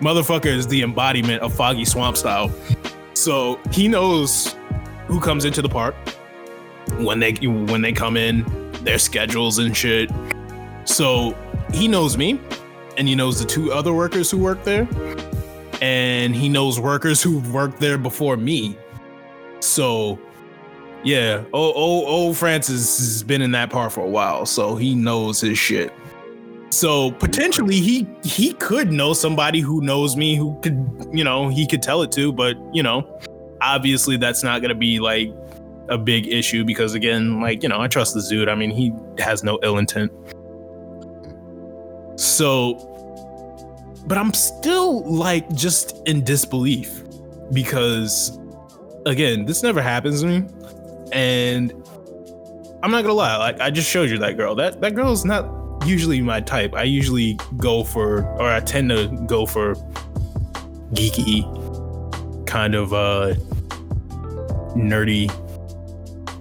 motherfucker 0.00 0.54
is 0.54 0.66
the 0.66 0.82
embodiment 0.82 1.40
of 1.42 1.54
foggy 1.54 1.86
swamp 1.86 2.18
style. 2.18 2.52
So 3.14 3.58
he 3.70 3.88
knows 3.88 4.54
who 5.06 5.18
comes 5.18 5.46
into 5.46 5.62
the 5.62 5.68
park 5.68 5.94
when 6.98 7.20
they 7.20 7.32
when 7.34 7.82
they 7.82 7.92
come 7.92 8.16
in, 8.16 8.44
their 8.84 8.98
schedules 8.98 9.58
and 9.58 9.76
shit. 9.76 10.10
So 10.84 11.36
he 11.72 11.88
knows 11.88 12.16
me, 12.16 12.40
and 12.96 13.08
he 13.08 13.14
knows 13.14 13.38
the 13.38 13.46
two 13.46 13.72
other 13.72 13.92
workers 13.92 14.30
who 14.30 14.38
work 14.38 14.62
there 14.64 14.88
and 15.84 16.34
he 16.34 16.48
knows 16.48 16.80
workers 16.80 17.22
who 17.22 17.40
worked 17.52 17.78
there 17.78 17.98
before 17.98 18.38
me. 18.38 18.74
So, 19.60 20.18
yeah, 21.02 21.44
old, 21.52 21.76
old, 21.76 22.08
old 22.08 22.36
Francis 22.38 22.98
has 22.98 23.22
been 23.22 23.42
in 23.42 23.50
that 23.52 23.68
part 23.68 23.92
for 23.92 24.00
a 24.00 24.08
while, 24.08 24.46
so 24.46 24.76
he 24.76 24.94
knows 24.94 25.42
his 25.42 25.58
shit. 25.58 25.92
So 26.70 27.12
potentially 27.12 27.80
he 27.80 28.08
he 28.24 28.54
could 28.54 28.90
know 28.90 29.12
somebody 29.12 29.60
who 29.60 29.80
knows 29.82 30.16
me 30.16 30.34
who 30.34 30.58
could 30.60 30.74
you 31.12 31.22
know 31.22 31.48
he 31.48 31.68
could 31.68 31.82
tell 31.82 32.02
it 32.02 32.10
to, 32.12 32.32
but 32.32 32.56
you 32.74 32.82
know 32.82 33.20
obviously 33.60 34.16
that's 34.16 34.42
not 34.42 34.60
gonna 34.62 34.74
be 34.74 34.98
like 34.98 35.32
a 35.88 35.98
big 35.98 36.26
issue 36.26 36.64
because 36.64 36.94
again 36.94 37.40
like 37.40 37.62
you 37.62 37.68
know 37.68 37.80
I 37.80 37.88
trust 37.88 38.14
this 38.14 38.28
dude. 38.28 38.48
I 38.48 38.54
mean 38.54 38.70
he 38.70 38.92
has 39.18 39.44
no 39.44 39.58
ill 39.62 39.78
intent. 39.78 40.12
So 42.16 42.90
but 44.06 44.18
I'm 44.18 44.34
still 44.34 45.02
like 45.10 45.48
just 45.54 46.06
in 46.06 46.24
disbelief 46.24 47.02
because 47.52 48.38
again, 49.06 49.44
this 49.44 49.62
never 49.62 49.80
happens 49.80 50.22
to 50.22 50.26
me. 50.26 50.48
And 51.12 51.72
I'm 52.82 52.90
not 52.90 53.02
gonna 53.02 53.14
lie, 53.14 53.36
like 53.36 53.60
I 53.60 53.70
just 53.70 53.88
showed 53.88 54.10
you 54.10 54.18
that 54.18 54.36
girl. 54.36 54.54
That 54.54 54.80
that 54.80 54.94
girl 54.94 55.12
is 55.12 55.24
not 55.24 55.48
usually 55.86 56.20
my 56.20 56.40
type. 56.40 56.74
I 56.74 56.82
usually 56.82 57.38
go 57.56 57.84
for 57.84 58.24
or 58.38 58.50
I 58.50 58.60
tend 58.60 58.90
to 58.90 59.08
go 59.26 59.46
for 59.46 59.74
geeky 60.92 61.44
kind 62.46 62.74
of 62.74 62.92
uh 62.92 63.34
nerdy 64.76 65.30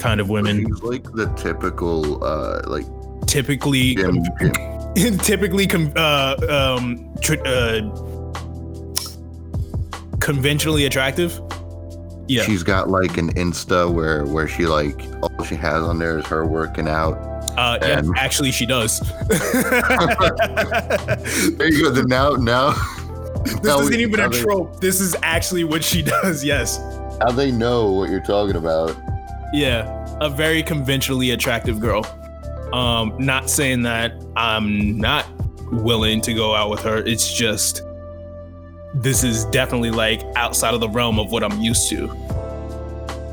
kind 0.04 0.20
of 0.20 0.30
women. 0.30 0.66
He's 0.66 0.82
like 0.84 1.04
the 1.14 1.28
typical 1.38 2.22
uh 2.24 2.62
like 2.68 2.86
Typically 3.26 3.96
gym, 3.96 4.18
gym 4.96 5.18
typically 5.20 5.66
uh, 5.96 6.36
um, 6.78 7.10
tr- 7.22 7.42
uh, 7.46 7.80
conventionally 10.20 10.86
attractive. 10.86 11.42
Yeah, 12.28 12.44
She's 12.44 12.64
got 12.64 12.90
like 12.90 13.18
an 13.18 13.34
Insta 13.34 13.92
where 13.92 14.26
where 14.26 14.48
she 14.48 14.66
like 14.66 15.02
all 15.24 15.44
she 15.46 15.56
has 15.56 15.82
on 15.84 16.00
there 16.00 16.20
is 16.20 16.26
her 16.28 16.46
working 16.46 16.88
out. 16.90 17.14
uh, 17.58 17.80
yeah. 17.82 18.00
and- 18.00 18.14
Actually, 18.18 18.52
she 18.52 18.66
does. 18.66 19.00
There 21.58 21.72
you 21.72 21.84
go. 21.84 21.90
Then 21.92 22.06
now 22.08 22.32
now 22.36 22.72
this 23.46 23.64
now 23.64 23.80
isn't 23.80 23.96
we- 23.96 24.04
even 24.04 24.20
a 24.20 24.30
they- 24.30 24.42
trope. 24.42 24.80
This 24.82 25.00
is 25.02 25.16
actually 25.24 25.64
what 25.64 25.84
she 25.84 26.02
does. 26.02 26.44
Yes. 26.44 26.80
Now 27.20 27.32
they 27.32 27.52
know 27.52 27.92
what 27.92 28.10
you're 28.10 28.22
talking 28.24 28.58
about. 28.58 28.96
Yeah, 29.54 30.18
a 30.20 30.30
very 30.30 30.64
conventionally 30.64 31.32
attractive 31.32 31.80
girl. 31.80 32.06
Um, 32.74 33.16
not 33.20 33.50
saying 33.50 33.84
that 33.84 34.14
I'm 34.36 34.98
not 34.98 35.26
willing 35.72 36.22
to 36.22 36.34
go 36.34 36.56
out 36.56 36.70
with 36.70 36.82
her. 36.82 36.98
It's 36.98 37.34
just 37.34 37.82
this 38.96 39.24
is 39.24 39.46
definitely 39.46 39.92
like 39.92 40.22
outside 40.36 40.74
of 40.74 40.80
the 40.80 40.90
realm 40.90 41.20
of 41.20 41.32
what 41.32 41.44
I'm 41.44 41.62
used 41.62 41.90
to. 41.90 42.08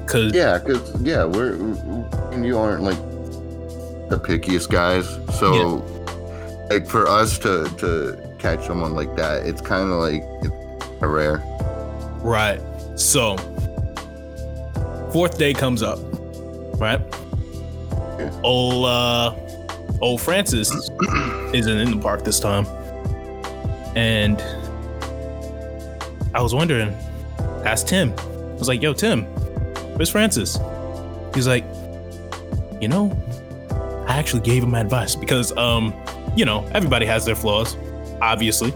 Cause 0.06 0.34
Yeah, 0.34 0.58
cause 0.58 1.00
yeah, 1.02 1.24
we're 1.24 1.54
and 2.32 2.44
you 2.44 2.58
aren't 2.58 2.82
like 2.82 2.98
the 4.08 4.18
pickiest 4.18 4.68
guys. 4.70 5.06
So 5.38 5.84
like 6.70 6.86
for 6.86 7.06
us 7.06 7.38
to 7.40 7.68
to 7.78 8.36
catch 8.38 8.66
someone 8.66 8.94
like 8.94 9.14
that, 9.16 9.46
it's 9.46 9.60
kind 9.60 9.90
of 9.90 9.98
like 9.98 10.22
it's 10.42 11.02
rare. 11.02 11.42
Right. 12.22 12.60
So, 12.96 13.36
fourth 15.12 15.38
day 15.38 15.54
comes 15.54 15.82
up, 15.82 15.98
right? 16.80 17.00
Old, 18.42 18.86
uh, 18.86 19.34
old 20.00 20.20
Francis 20.20 20.70
isn't 21.54 21.78
in 21.78 21.90
the 21.90 21.98
park 22.02 22.24
this 22.24 22.40
time. 22.40 22.66
And 23.96 24.40
I 26.34 26.42
was 26.42 26.54
wondering, 26.54 26.94
asked 27.64 27.88
Tim. 27.88 28.12
I 28.18 28.54
was 28.54 28.68
like, 28.68 28.82
yo, 28.82 28.92
Tim, 28.92 29.24
where's 29.94 30.10
Francis? 30.10 30.58
He's 31.34 31.46
like, 31.46 31.64
you 32.80 32.88
know, 32.88 33.16
I 34.08 34.18
actually 34.18 34.42
gave 34.42 34.62
him 34.62 34.74
advice 34.74 35.14
because, 35.14 35.56
um, 35.56 35.94
you 36.36 36.44
know, 36.44 36.66
everybody 36.72 37.06
has 37.06 37.24
their 37.24 37.36
flaws, 37.36 37.76
obviously. 38.20 38.72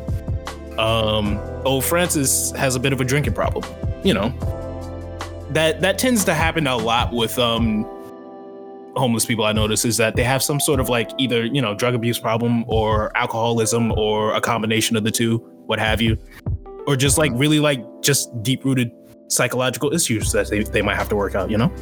Um, 0.78 1.38
old 1.64 1.84
Francis 1.84 2.52
has 2.52 2.76
a 2.76 2.80
bit 2.80 2.92
of 2.92 3.00
a 3.00 3.04
drinking 3.04 3.32
problem 3.32 3.64
you 4.04 4.14
know 4.14 4.28
that 5.50 5.80
that 5.80 5.98
tends 5.98 6.24
to 6.24 6.34
happen 6.34 6.66
a 6.66 6.76
lot 6.76 7.12
with 7.12 7.38
um 7.38 7.84
homeless 8.96 9.24
people 9.26 9.44
i 9.44 9.52
notice 9.52 9.84
is 9.84 9.96
that 9.96 10.16
they 10.16 10.24
have 10.24 10.42
some 10.42 10.60
sort 10.60 10.80
of 10.80 10.88
like 10.88 11.10
either 11.18 11.44
you 11.44 11.60
know 11.60 11.74
drug 11.74 11.94
abuse 11.94 12.18
problem 12.18 12.64
or 12.68 13.16
alcoholism 13.16 13.92
or 13.92 14.34
a 14.34 14.40
combination 14.40 14.96
of 14.96 15.04
the 15.04 15.10
two 15.10 15.38
what 15.66 15.78
have 15.78 16.00
you 16.00 16.16
or 16.86 16.96
just 16.96 17.18
like 17.18 17.32
really 17.34 17.60
like 17.60 17.84
just 18.02 18.30
deep 18.42 18.64
rooted 18.64 18.90
psychological 19.28 19.92
issues 19.92 20.30
that 20.32 20.48
they, 20.48 20.62
they 20.62 20.82
might 20.82 20.96
have 20.96 21.08
to 21.08 21.16
work 21.16 21.34
out 21.34 21.50
you 21.50 21.58
know 21.58 21.72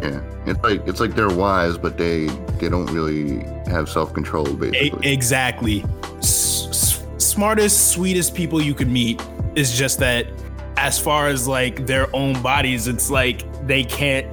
Yeah, 0.00 0.20
It's 0.46 0.62
like 0.62 0.86
it's 0.86 1.00
like 1.00 1.14
they're 1.16 1.28
wise, 1.28 1.76
but 1.76 1.98
they 1.98 2.26
they 2.60 2.68
don't 2.68 2.86
really 2.92 3.42
have 3.66 3.88
self 3.88 4.14
control. 4.14 4.46
Basically, 4.46 5.10
exactly. 5.12 5.84
S- 6.18 6.68
s- 6.70 7.04
smartest, 7.18 7.90
sweetest 7.90 8.32
people 8.32 8.62
you 8.62 8.74
could 8.74 8.88
meet 8.88 9.20
is 9.56 9.76
just 9.76 9.98
that 9.98 10.28
as 10.76 11.00
far 11.00 11.26
as 11.26 11.48
like 11.48 11.86
their 11.86 12.06
own 12.14 12.40
bodies, 12.42 12.86
it's 12.86 13.10
like 13.10 13.42
they 13.66 13.82
can't 13.82 14.26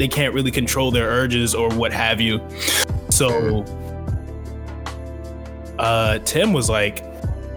they 0.00 0.08
can't 0.08 0.32
really 0.32 0.50
control 0.50 0.90
their 0.90 1.08
urges 1.08 1.54
or 1.54 1.68
what 1.74 1.92
have 1.92 2.22
you. 2.22 2.40
So 3.10 3.64
uh 5.78 6.18
Tim 6.20 6.52
was 6.54 6.70
like, 6.70 7.04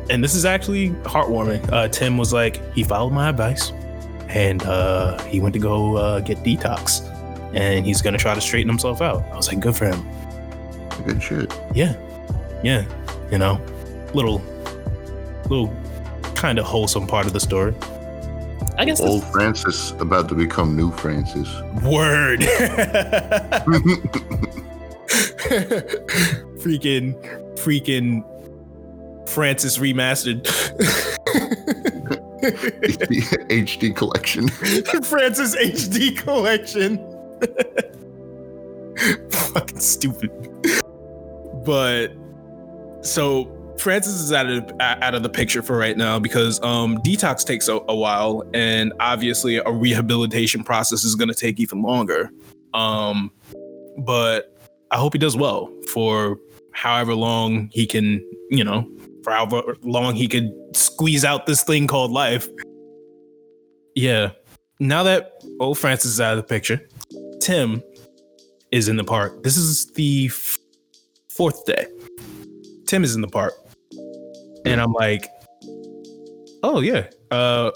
and 0.10 0.22
this 0.22 0.36
is 0.36 0.44
actually 0.44 0.90
heartwarming. 1.04 1.72
Uh 1.72 1.88
Tim 1.88 2.18
was 2.18 2.34
like, 2.34 2.62
he 2.74 2.84
followed 2.84 3.14
my 3.14 3.30
advice 3.30 3.72
and 4.28 4.62
uh 4.64 5.22
he 5.24 5.40
went 5.40 5.54
to 5.54 5.60
go 5.60 5.96
uh 5.96 6.20
get 6.20 6.40
detox 6.40 7.10
and 7.54 7.86
he's 7.86 8.02
gonna 8.02 8.18
try 8.18 8.36
to 8.36 8.42
straighten 8.42 8.68
himself 8.70 9.02
out. 9.02 9.24
I 9.32 9.38
was 9.38 9.48
like, 9.48 9.62
good 9.62 9.76
for 9.76 9.86
him. 9.86 10.06
good 11.06 11.24
shit. 11.24 11.54
Yeah. 11.74 11.96
Yeah. 12.62 12.86
You 13.32 13.38
know, 13.38 13.62
little, 14.14 14.42
little 15.50 15.74
kind 16.36 16.60
of 16.60 16.66
wholesome 16.66 17.08
part 17.08 17.26
of 17.26 17.32
the 17.32 17.40
story. 17.40 17.74
I 18.78 18.86
guess 18.86 19.00
Old 19.00 19.24
Francis 19.26 19.92
about 20.00 20.30
to 20.30 20.36
become 20.36 20.76
new 20.76 20.92
Francis. 20.92 21.48
word. 21.84 22.40
freaking, 26.60 27.14
freaking 27.56 28.24
Francis 29.30 29.78
remastered. 29.78 30.44
HD 32.44 33.96
collection. 33.96 34.50
Francis 35.04 35.56
HD 35.56 36.18
collection. 36.18 36.98
Fucking 39.32 39.80
stupid. 39.80 40.32
But 41.66 42.12
so 43.02 43.46
Francis 43.78 44.16
is 44.16 44.32
out 44.32 44.48
of 44.48 44.72
out 44.80 45.16
of 45.16 45.24
the 45.24 45.30
picture 45.30 45.62
for 45.62 45.78
right 45.78 45.98
now 45.98 46.20
because 46.20 46.62
um 46.64 46.98
detox 47.00 47.46
takes 47.46 47.68
a, 47.68 47.80
a 47.88 47.96
while 47.96 48.44
and 48.54 48.94
obviously 49.00 49.58
a 49.58 49.72
rehabilitation 49.72 50.64
process 50.64 51.04
is 51.04 51.16
going 51.16 51.28
to 51.28 51.36
take 51.36 51.60
even 51.60 51.82
longer. 51.82 52.30
Um 52.74 53.32
but 53.98 54.58
I 54.92 54.98
hope 54.98 55.14
he 55.14 55.20
does 55.20 55.36
well 55.36 55.72
for 55.92 56.38
however 56.74 57.16
long 57.16 57.70
he 57.72 57.86
can, 57.86 58.24
you 58.50 58.64
know, 58.64 58.90
for 59.24 59.32
however 59.32 59.76
long 59.82 60.16
he 60.16 60.28
could 60.28 60.52
squeeze 60.74 61.26
out 61.26 61.46
this 61.46 61.64
thing 61.64 61.88
called 61.88 62.12
life. 62.12 62.48
Yeah. 63.96 64.32
Now 64.80 65.04
that 65.04 65.34
old 65.60 65.78
Francis 65.78 66.12
is 66.12 66.22
out 66.22 66.38
of 66.38 66.38
the 66.38 66.44
picture, 66.44 66.88
Tim 67.42 67.82
is 68.72 68.88
in 68.88 68.98
the 68.98 69.04
park. 69.04 69.44
This 69.44 69.56
is 69.56 69.86
the 69.94 70.28
f- 70.32 70.58
fourth 71.30 71.66
day. 71.66 71.86
Tim 72.88 73.04
is 73.04 73.16
in 73.16 73.22
the 73.22 73.28
park. 73.28 73.54
And 74.66 74.82
I'm 74.82 74.94
like, 74.94 75.30
oh, 76.64 76.82
yeah. 76.82 77.08
Uh, 77.32 77.72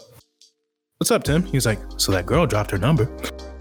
what's 0.97 1.11
up, 1.11 1.23
Tim? 1.23 1.43
He 1.43 1.57
was 1.57 1.65
like, 1.65 1.79
so 1.97 2.11
that 2.11 2.25
girl 2.25 2.45
dropped 2.45 2.71
her 2.71 2.77
number. 2.77 3.09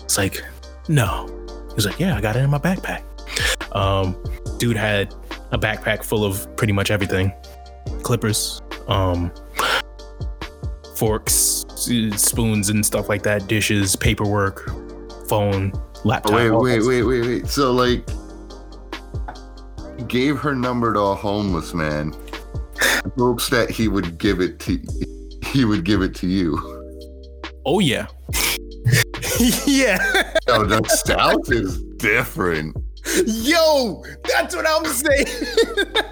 It's 0.00 0.18
like, 0.18 0.42
no. 0.88 1.28
He's 1.74 1.86
like, 1.86 1.98
yeah, 1.98 2.16
I 2.16 2.20
got 2.20 2.36
it 2.36 2.40
in 2.40 2.50
my 2.50 2.58
backpack. 2.58 3.02
Um, 3.74 4.22
dude 4.58 4.76
had 4.76 5.14
a 5.52 5.58
backpack 5.58 6.04
full 6.04 6.24
of 6.24 6.54
pretty 6.56 6.72
much 6.72 6.90
everything 6.90 7.32
clippers, 8.02 8.62
um, 8.88 9.32
forks, 10.96 11.64
spoons, 12.16 12.68
and 12.68 12.84
stuff 12.86 13.08
like 13.08 13.22
that, 13.24 13.46
dishes, 13.48 13.96
paperwork, 13.96 14.70
phone, 15.28 15.72
laptop. 16.04 16.34
Wait, 16.34 16.50
wait, 16.50 16.80
wait, 16.86 17.02
wait, 17.02 17.20
wait. 17.26 17.46
So 17.48 17.72
like, 17.72 18.06
gave 20.08 20.38
her 20.38 20.54
number 20.54 20.92
to 20.92 21.00
a 21.00 21.14
homeless 21.14 21.74
man, 21.74 22.14
hopes 23.18 23.48
that 23.50 23.70
he 23.70 23.88
would 23.88 24.18
give 24.18 24.40
it 24.40 24.58
to 24.60 24.78
he 25.44 25.64
would 25.64 25.84
give 25.84 26.02
it 26.02 26.14
to 26.16 26.26
you. 26.26 26.56
Oh 27.64 27.78
yeah. 27.80 28.06
yeah. 29.66 30.34
No, 30.48 30.64
the 30.64 30.82
South 31.04 31.50
is 31.50 31.82
different. 31.96 32.76
Yo, 33.26 34.02
that's 34.24 34.54
what 34.54 34.66
I'm 34.68 34.84
saying. 34.86 35.26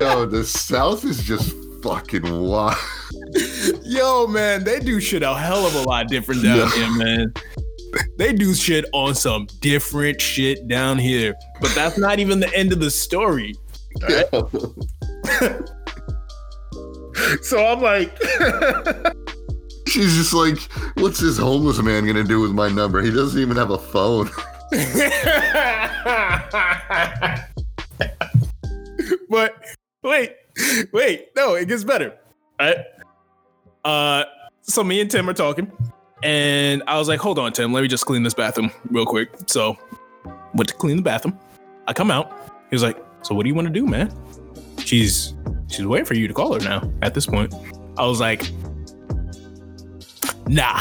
Yo, 0.00 0.26
the 0.26 0.44
South 0.44 1.04
is 1.04 1.22
just 1.22 1.54
fucking 1.82 2.40
wild. 2.40 2.76
Yo, 3.82 4.26
man, 4.26 4.64
they 4.64 4.80
do 4.80 5.00
shit 5.00 5.22
a 5.22 5.34
hell 5.34 5.66
of 5.66 5.74
a 5.74 5.82
lot 5.82 6.08
different 6.08 6.42
down 6.42 6.56
Yeah. 6.58 6.70
here, 6.70 6.90
man. 6.96 7.32
They 8.18 8.32
do 8.32 8.54
shit 8.54 8.84
on 8.92 9.14
some 9.14 9.46
different 9.60 10.20
shit 10.20 10.68
down 10.68 10.98
here. 10.98 11.34
But 11.60 11.74
that's 11.74 11.96
not 11.96 12.18
even 12.18 12.40
the 12.40 12.54
end 12.54 12.72
of 12.72 12.80
the 12.80 12.90
story. 12.90 13.54
So 17.42 17.64
I'm 17.64 17.80
like, 17.80 18.16
She's 19.86 20.16
just 20.16 20.34
like, 20.34 20.58
what's 20.96 21.20
this 21.20 21.38
homeless 21.38 21.80
man 21.80 22.04
gonna 22.04 22.24
do 22.24 22.40
with 22.40 22.50
my 22.50 22.68
number? 22.68 23.00
He 23.00 23.10
doesn't 23.10 23.40
even 23.40 23.56
have 23.56 23.70
a 23.70 23.78
phone. 23.78 24.28
but 29.30 29.54
wait, 30.02 30.34
wait, 30.92 31.28
no, 31.36 31.54
it 31.54 31.68
gets 31.68 31.84
better. 31.84 32.14
All 32.58 32.66
right. 32.66 32.78
Uh, 33.84 34.24
so 34.62 34.82
me 34.82 35.00
and 35.00 35.10
Tim 35.10 35.30
are 35.30 35.34
talking, 35.34 35.70
and 36.24 36.82
I 36.88 36.98
was 36.98 37.08
like, 37.08 37.20
"Hold 37.20 37.38
on, 37.38 37.52
Tim, 37.52 37.72
let 37.72 37.82
me 37.82 37.88
just 37.88 38.06
clean 38.06 38.24
this 38.24 38.34
bathroom 38.34 38.72
real 38.90 39.06
quick." 39.06 39.30
So, 39.46 39.78
went 40.54 40.68
to 40.68 40.74
clean 40.74 40.96
the 40.96 41.02
bathroom. 41.02 41.38
I 41.86 41.92
come 41.92 42.10
out. 42.10 42.32
He 42.70 42.74
was 42.74 42.82
like, 42.82 42.98
"So 43.22 43.36
what 43.36 43.44
do 43.44 43.48
you 43.48 43.54
want 43.54 43.68
to 43.68 43.72
do, 43.72 43.86
man?" 43.86 44.12
She's 44.78 45.32
she's 45.68 45.86
waiting 45.86 46.06
for 46.06 46.14
you 46.14 46.28
to 46.28 46.34
call 46.34 46.54
her 46.54 46.60
now. 46.60 46.90
At 47.02 47.14
this 47.14 47.26
point, 47.26 47.54
I 47.96 48.06
was 48.06 48.20
like, 48.20 48.50
"Nah, 50.46 50.80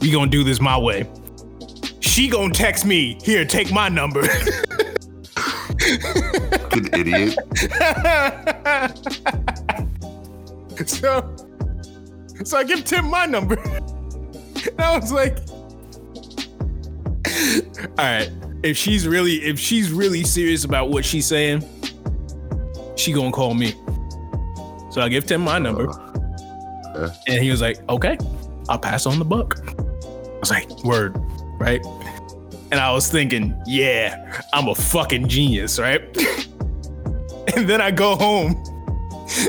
we 0.00 0.10
gonna 0.10 0.30
do 0.30 0.44
this 0.44 0.60
my 0.60 0.78
way." 0.78 1.08
She 2.00 2.28
gonna 2.28 2.52
text 2.52 2.84
me, 2.84 3.18
here, 3.22 3.44
take 3.44 3.72
my 3.72 3.88
number. 3.88 4.22
Fucking 5.82 6.88
idiot. 6.92 7.34
so, 10.86 11.36
so 12.44 12.58
I 12.58 12.64
give 12.64 12.84
Tim 12.84 13.08
my 13.08 13.26
number. 13.26 13.56
And 14.64 14.80
I 14.80 14.96
was 14.96 15.10
like, 15.10 15.38
all 17.98 17.98
right, 17.98 18.30
if 18.62 18.76
she's 18.76 19.08
really, 19.08 19.44
if 19.44 19.58
she's 19.58 19.90
really 19.90 20.22
serious 20.22 20.64
about 20.64 20.90
what 20.90 21.04
she's 21.04 21.26
saying, 21.26 21.68
she 23.02 23.12
gonna 23.12 23.32
call 23.32 23.54
me. 23.54 23.74
So 24.90 25.00
I 25.00 25.08
give 25.08 25.26
Tim 25.26 25.40
my 25.40 25.58
number, 25.58 25.90
uh, 25.90 27.10
and 27.26 27.42
he 27.42 27.50
was 27.50 27.60
like, 27.60 27.78
okay, 27.88 28.16
I'll 28.68 28.78
pass 28.78 29.06
on 29.06 29.18
the 29.18 29.24
buck. 29.24 29.58
I 29.68 30.38
was 30.38 30.50
like, 30.50 30.84
word, 30.84 31.16
right? 31.58 31.84
And 32.70 32.80
I 32.80 32.92
was 32.92 33.10
thinking, 33.10 33.60
yeah, 33.66 34.42
I'm 34.52 34.68
a 34.68 34.74
fucking 34.74 35.28
genius, 35.28 35.78
right? 35.78 36.02
and 37.56 37.68
then 37.68 37.80
I 37.80 37.90
go 37.90 38.16
home 38.16 38.62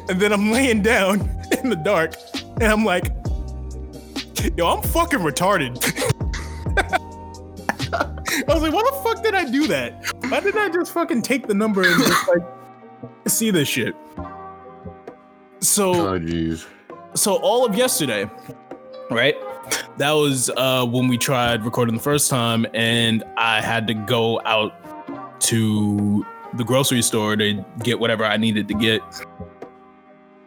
and 0.09 0.19
then 0.19 0.33
I'm 0.33 0.51
laying 0.51 0.81
down 0.81 1.21
in 1.61 1.69
the 1.69 1.75
dark, 1.75 2.15
and 2.59 2.63
I'm 2.63 2.83
like, 2.83 3.11
yo, 4.57 4.67
I'm 4.67 4.81
fucking 4.81 5.19
retarded. 5.19 5.77
I 8.47 8.53
was 8.53 8.63
like, 8.63 8.73
why 8.73 8.81
the 8.81 8.99
fuck 9.03 9.23
did 9.23 9.35
I 9.35 9.49
do 9.49 9.67
that? 9.67 10.11
Why 10.29 10.39
didn't 10.39 10.59
I 10.59 10.69
just 10.69 10.91
fucking 10.91 11.21
take 11.21 11.47
the 11.47 11.53
number 11.53 11.83
and 11.83 12.01
just 12.01 12.27
like 12.27 12.43
see 13.27 13.51
this 13.51 13.67
shit? 13.67 13.95
So 15.59 15.91
Oh 15.93 16.19
jeez. 16.19 16.65
so 17.13 17.35
all 17.35 17.65
of 17.65 17.75
yesterday, 17.75 18.29
right? 19.09 19.35
That 19.97 20.11
was 20.11 20.49
uh 20.57 20.85
when 20.85 21.07
we 21.07 21.17
tried 21.17 21.63
recording 21.63 21.95
the 21.95 22.01
first 22.01 22.29
time, 22.29 22.65
and 22.73 23.23
I 23.37 23.61
had 23.61 23.87
to 23.87 23.93
go 23.93 24.41
out 24.45 24.73
to 25.41 26.25
the 26.55 26.63
grocery 26.63 27.01
store 27.01 27.35
to 27.35 27.63
get 27.83 27.99
whatever 27.99 28.23
I 28.25 28.37
needed 28.37 28.67
to 28.67 28.73
get. 28.73 29.01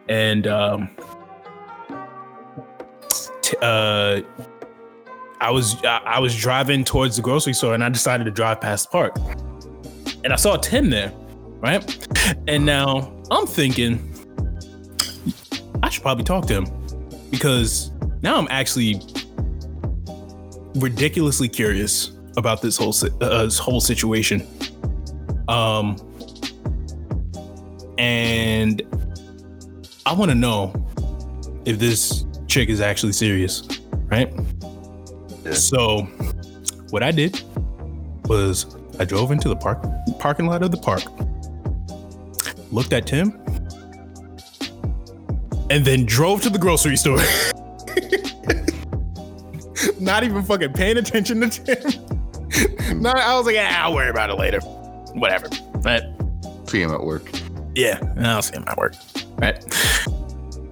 And 0.07 0.45
um 0.47 0.89
t- 3.41 3.57
uh 3.61 4.21
I 5.41 5.51
was 5.51 5.83
I 5.83 6.01
I 6.05 6.19
was 6.19 6.35
driving 6.35 6.83
towards 6.83 7.15
the 7.15 7.21
grocery 7.21 7.53
store 7.53 7.73
and 7.73 7.83
I 7.83 7.89
decided 7.89 8.25
to 8.25 8.31
drive 8.31 8.61
past 8.61 8.91
the 8.91 8.91
park. 8.91 9.15
And 10.23 10.33
I 10.33 10.35
saw 10.35 10.57
Tim 10.57 10.89
there, 10.89 11.11
right? 11.67 12.37
And 12.47 12.65
now 12.65 13.13
I'm 13.29 13.45
thinking 13.45 14.13
I 15.83 15.89
should 15.89 16.01
probably 16.01 16.23
talk 16.23 16.47
to 16.47 16.61
him 16.61 16.67
because 17.29 17.91
now 18.21 18.37
I'm 18.37 18.47
actually 18.49 19.01
ridiculously 20.75 21.49
curious 21.49 22.11
about 22.37 22.61
this 22.61 22.77
whole 22.77 22.95
uh, 23.21 23.43
this 23.43 23.59
whole 23.59 23.81
situation. 23.81 24.47
Um, 25.47 25.97
and 27.97 28.81
I 30.05 30.13
want 30.13 30.29
to 30.31 30.35
know 30.35 30.73
if 31.65 31.79
this 31.79 32.25
chick 32.47 32.69
is 32.69 32.79
actually 32.79 33.13
serious, 33.13 33.67
right? 34.05 34.33
Yeah. 35.43 35.53
So 35.53 36.03
what 36.91 37.03
I 37.03 37.11
did 37.11 37.41
was 38.25 38.77
I 38.99 39.05
drove 39.05 39.31
into 39.31 39.49
the 39.49 39.55
park 39.55 39.83
parking 40.19 40.47
lot 40.47 40.63
of 40.63 40.71
the 40.71 40.77
park, 40.77 41.03
looked 42.77 42.93
at 42.93 43.07
Tim, 43.07 43.31
and 45.69 45.83
then 45.83 46.05
drove 46.05 46.41
to 46.43 46.49
the 46.49 46.59
grocery 46.59 46.95
store. 46.95 47.17
Not 49.99 50.23
even 50.23 50.43
fucking 50.43 50.73
paying 50.73 50.97
attention 50.97 51.41
to 51.41 51.49
Tim. 51.49 52.99
Not, 53.01 53.17
I 53.17 53.35
was 53.35 53.45
like, 53.47 53.55
ah, 53.59 53.83
I'll 53.85 53.95
worry 53.95 54.09
about 54.09 54.29
it 54.29 54.35
later. 54.35 54.59
Whatever. 55.13 55.49
But 55.81 56.05
See 56.69 56.81
him 56.81 56.91
at 56.91 57.03
work. 57.03 57.29
yeah, 57.75 57.99
I'll 58.19 58.41
see 58.43 58.55
him 58.55 58.63
at 58.67 58.77
work. 58.77 58.93
Right. 59.37 59.63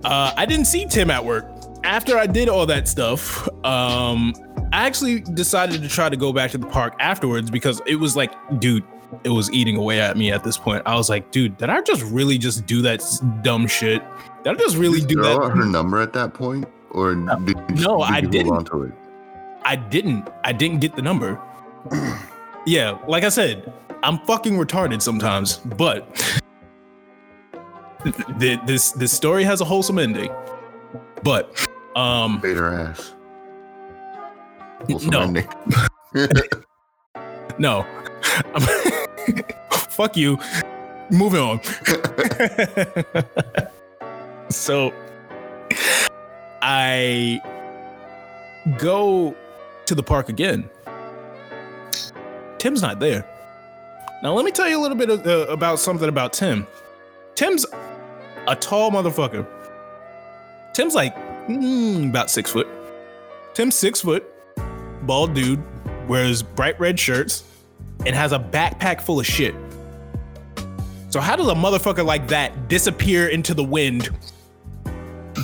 Uh, 0.03 0.31
I 0.37 0.45
didn't 0.45 0.65
see 0.65 0.85
Tim 0.85 1.09
at 1.09 1.25
work. 1.25 1.45
After 1.83 2.17
I 2.17 2.27
did 2.27 2.49
all 2.49 2.65
that 2.67 2.87
stuff, 2.87 3.47
um, 3.65 4.33
I 4.71 4.85
actually 4.85 5.21
decided 5.21 5.81
to 5.81 5.89
try 5.89 6.09
to 6.09 6.17
go 6.17 6.31
back 6.33 6.51
to 6.51 6.57
the 6.57 6.67
park 6.67 6.95
afterwards 6.99 7.49
because 7.49 7.81
it 7.87 7.95
was 7.95 8.15
like, 8.15 8.31
dude, 8.59 8.83
it 9.23 9.29
was 9.29 9.51
eating 9.51 9.77
away 9.77 9.99
at 10.01 10.17
me 10.17 10.31
at 10.31 10.43
this 10.43 10.57
point. 10.57 10.83
I 10.85 10.95
was 10.95 11.09
like, 11.09 11.31
dude, 11.31 11.57
did 11.57 11.69
I 11.69 11.81
just 11.81 12.03
really 12.03 12.37
just 12.37 12.65
do 12.65 12.81
that 12.83 13.03
dumb 13.43 13.67
shit? 13.67 14.03
Did 14.43 14.53
I 14.53 14.55
just 14.55 14.77
really 14.77 14.99
Did 14.99 15.09
do 15.09 15.15
you 15.15 15.23
throw 15.23 15.33
out 15.35 15.49
that? 15.49 15.57
her 15.57 15.65
number 15.65 16.01
at 16.01 16.13
that 16.13 16.33
point, 16.33 16.67
or 16.91 17.15
did, 17.15 17.57
no, 17.79 17.99
did 17.99 18.11
I 18.11 18.21
didn't. 18.21 18.69
I 19.63 19.75
didn't. 19.75 20.29
I 20.43 20.51
didn't 20.51 20.79
get 20.79 20.95
the 20.95 21.01
number. 21.01 21.41
yeah, 22.65 22.99
like 23.07 23.23
I 23.23 23.29
said, 23.29 23.71
I'm 24.03 24.19
fucking 24.19 24.53
retarded 24.53 25.01
sometimes, 25.01 25.57
but 25.57 26.15
th- 28.39 28.59
this 28.65 28.91
this 28.91 29.11
story 29.11 29.43
has 29.43 29.61
a 29.61 29.65
wholesome 29.65 29.99
ending. 29.99 30.31
But 31.23 31.67
um 31.95 32.39
Bait 32.39 32.55
her 32.57 32.73
ass. 32.73 33.13
Wholesome 34.87 35.09
no, 35.09 35.21
ending. 35.21 35.47
no. 37.57 37.85
Fuck 39.71 40.17
you. 40.17 40.39
Moving 41.11 41.39
on. 41.39 41.61
so 44.49 44.93
I 46.61 47.41
go 48.77 49.35
to 49.85 49.95
the 49.95 50.03
park 50.03 50.29
again. 50.29 50.69
Tim's 52.57 52.81
not 52.81 52.99
there. 52.99 53.25
Now 54.23 54.33
let 54.33 54.45
me 54.45 54.51
tell 54.51 54.67
you 54.67 54.79
a 54.79 54.81
little 54.81 54.97
bit 54.97 55.09
of, 55.09 55.27
uh, 55.27 55.51
about 55.51 55.79
something 55.79 56.09
about 56.09 56.33
Tim. 56.33 56.65
Tim's 57.35 57.65
a 58.47 58.55
tall 58.55 58.91
motherfucker. 58.91 59.45
Tim's 60.73 60.95
like 60.95 61.15
mm, 61.47 62.09
about 62.09 62.31
six 62.31 62.51
foot. 62.51 62.67
Tim's 63.53 63.75
six 63.75 64.01
foot, 64.01 64.25
bald 65.03 65.33
dude, 65.33 65.63
wears 66.07 66.41
bright 66.41 66.79
red 66.79 66.99
shirts, 66.99 67.43
and 68.05 68.15
has 68.15 68.31
a 68.31 68.39
backpack 68.39 69.01
full 69.01 69.19
of 69.19 69.25
shit. 69.25 69.55
So 71.09 71.21
how 71.21 71.35
does 71.35 71.47
a 71.47 71.53
motherfucker 71.53 72.05
like 72.05 72.27
that 72.27 72.67
disappear 72.67 73.29
into 73.29 73.53
the 73.53 73.63
wind, 73.63 74.09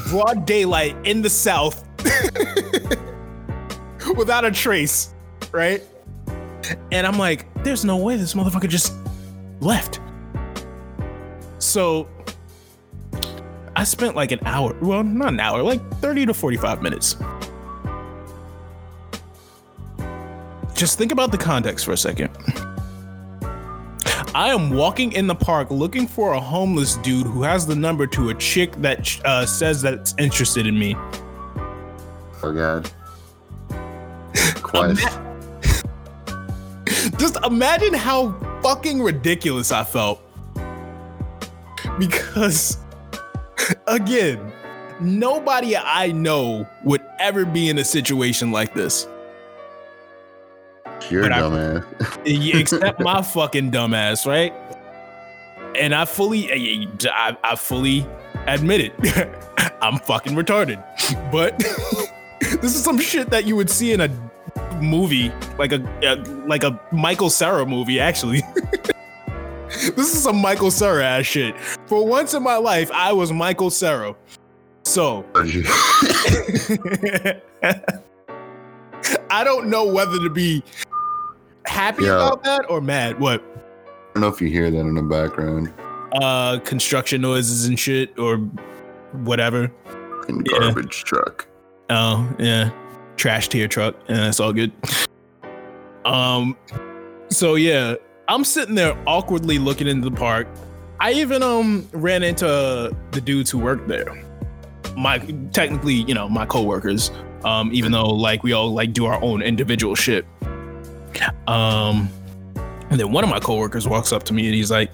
broad 0.10 0.46
daylight 0.46 0.96
in 1.06 1.22
the 1.22 1.30
south, 1.30 1.88
without 4.18 4.44
a 4.44 4.52
trace, 4.52 5.14
right? 5.52 5.82
And 6.92 7.08
I'm 7.08 7.18
like, 7.18 7.52
there's 7.64 7.86
no 7.86 7.98
way 7.98 8.18
this 8.18 8.34
motherfucker 8.34 8.70
just 8.70 8.94
left. 9.62 10.00
So 11.60 12.10
I 13.76 13.84
spent 13.84 14.16
like 14.16 14.32
an 14.32 14.40
hour, 14.46 14.76
well, 14.82 15.04
not 15.04 15.30
an 15.30 15.40
hour, 15.40 15.64
like 15.64 15.82
30 16.00 16.28
to 16.28 16.34
45 16.34 16.82
minutes. 16.82 17.16
Just 20.82 20.98
think 20.98 21.12
about 21.12 21.32
the 21.32 21.38
context 21.38 21.86
for 21.86 21.92
a 21.92 21.96
second. 21.96 22.32
I 24.34 24.48
am 24.50 24.72
walking 24.72 25.12
in 25.12 25.28
the 25.28 25.36
park 25.36 25.70
looking 25.70 26.08
for 26.08 26.34
a 26.34 26.40
homeless 26.40 26.96
dude 26.96 27.28
who 27.28 27.44
has 27.44 27.68
the 27.68 27.76
number 27.76 28.08
to 28.08 28.30
a 28.30 28.34
chick 28.34 28.74
that 28.78 29.24
uh, 29.24 29.46
says 29.46 29.84
that's 29.84 30.16
interested 30.18 30.66
in 30.66 30.80
me. 30.80 30.96
oh 32.42 32.52
god. 32.52 32.90
Quest. 34.64 35.08
Just 37.20 37.38
imagine 37.46 37.94
how 37.94 38.32
fucking 38.64 39.04
ridiculous 39.04 39.72
I 39.72 39.84
felt. 39.84 40.20
Because, 42.00 42.80
again, 43.86 44.52
nobody 45.00 45.78
I 45.78 46.12
know 46.12 46.68
would 46.84 47.06
ever 47.20 47.46
be 47.46 47.70
in 47.70 47.78
a 47.78 47.86
situation 47.86 48.52
like 48.52 48.74
this. 48.74 49.06
You're 51.12 51.26
a 51.26 51.30
but 51.30 51.34
I- 51.34 52.22
except 52.26 53.00
my 53.00 53.22
fucking 53.22 53.72
dumbass, 53.72 54.26
right? 54.26 54.54
And 55.76 55.94
I 55.94 56.06
fully, 56.06 56.52
I, 57.06 57.38
I 57.44 57.56
fully 57.56 58.06
admit 58.48 58.82
it. 58.82 58.94
I'm 59.82 60.00
fucking 60.00 60.34
retarded. 60.34 60.84
But 61.32 61.58
this 62.62 62.76
is 62.76 62.84
some 62.84 63.00
shit 63.00 63.30
that 63.30 63.46
you 63.46 63.56
would 63.56 63.70
see 63.70 63.94
in 63.94 64.02
a 64.02 64.10
movie, 64.82 65.32
like 65.58 65.72
a 65.72 65.84
uh, 66.06 66.24
like 66.48 66.64
a 66.64 66.80
Michael 66.92 67.30
Cera 67.30 67.66
movie. 67.66 68.00
Actually, 68.00 68.42
this 69.70 69.98
is 70.14 70.24
some 70.24 70.38
Michael 70.38 70.72
Cera 70.72 71.04
ass 71.04 71.26
shit. 71.26 71.56
For 71.88 72.06
once 72.06 72.34
in 72.34 72.44
my 72.44 72.58
life, 72.58 72.92
I 72.92 73.14
was 73.14 73.32
Michael 73.32 73.70
Cera. 73.70 74.16
So 74.84 75.26
I 79.30 79.44
don't 79.44 79.68
know 79.68 79.86
whether 79.86 80.20
to 80.20 80.30
be 80.30 80.64
happy 81.66 82.06
Yeah. 82.06 82.16
about 82.16 82.44
that 82.44 82.70
or 82.70 82.82
mad. 82.82 83.20
What? 83.20 83.42
I 83.42 84.14
don't 84.16 84.22
know 84.22 84.28
if 84.28 84.42
you 84.42 84.50
hear 84.50 84.70
that 84.70 84.78
in 84.80 84.96
the 84.96 85.02
background. 85.04 85.74
Uh, 86.14 86.60
construction 86.60 87.22
noises 87.22 87.66
and 87.66 87.80
shit 87.80 88.18
or 88.20 88.38
whatever. 89.24 89.72
Yeah. 90.30 90.60
garbage 90.60 91.04
truck. 91.04 91.48
Oh 91.90 92.30
yeah, 92.40 92.72
trash 93.18 93.50
tier 93.50 93.68
truck. 93.68 93.96
Yeah, 94.10 94.16
that's 94.18 94.40
all 94.40 94.54
good. 94.54 94.72
Um, 96.06 96.58
so 97.30 97.56
yeah, 97.56 97.96
I'm 98.28 98.44
sitting 98.44 98.76
there 98.76 98.98
awkwardly 99.08 99.60
looking 99.60 99.88
into 99.88 100.10
the 100.10 100.16
park. 100.16 100.48
I 101.00 101.14
even 101.14 101.44
um 101.44 101.88
ran 101.94 102.24
into 102.24 102.46
the 103.12 103.22
dudes 103.22 103.50
who 103.50 103.60
worked 103.60 103.88
there. 103.88 104.24
My 104.96 105.20
technically, 105.52 105.96
you 105.96 106.14
know, 106.14 106.28
my 106.30 106.46
coworkers. 106.46 107.12
Um, 107.44 107.72
even 107.74 107.92
though 107.92 108.06
like 108.10 108.44
we 108.44 108.54
all 108.54 108.72
like 108.72 108.94
do 108.94 109.06
our 109.06 109.22
own 109.24 109.42
individual 109.42 109.96
shit. 109.96 110.26
Um, 111.48 112.10
and 112.90 113.00
then 113.00 113.12
one 113.12 113.24
of 113.24 113.30
my 113.30 113.40
coworkers 113.40 113.88
walks 113.88 114.12
up 114.12 114.24
to 114.24 114.34
me 114.34 114.46
and 114.46 114.56
he's 114.56 114.72
like, 114.72 114.92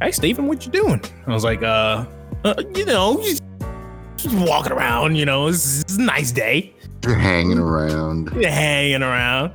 "Hey, 0.00 0.10
Stephen, 0.12 0.46
what 0.46 0.64
you 0.64 0.72
doing?" 0.72 1.02
I 1.26 1.32
was 1.32 1.44
like, 1.44 1.62
"Uh, 1.62 2.06
uh 2.44 2.62
you 2.74 2.84
know, 2.84 3.20
just, 3.22 3.42
just 4.16 4.36
walking 4.36 4.72
around. 4.72 5.16
You 5.16 5.24
know, 5.24 5.48
it's, 5.48 5.80
it's 5.82 5.96
a 5.96 6.02
nice 6.02 6.32
day." 6.32 6.74
You're 7.04 7.14
hanging 7.14 7.58
around. 7.58 8.28
hanging 8.44 9.02
around. 9.02 9.52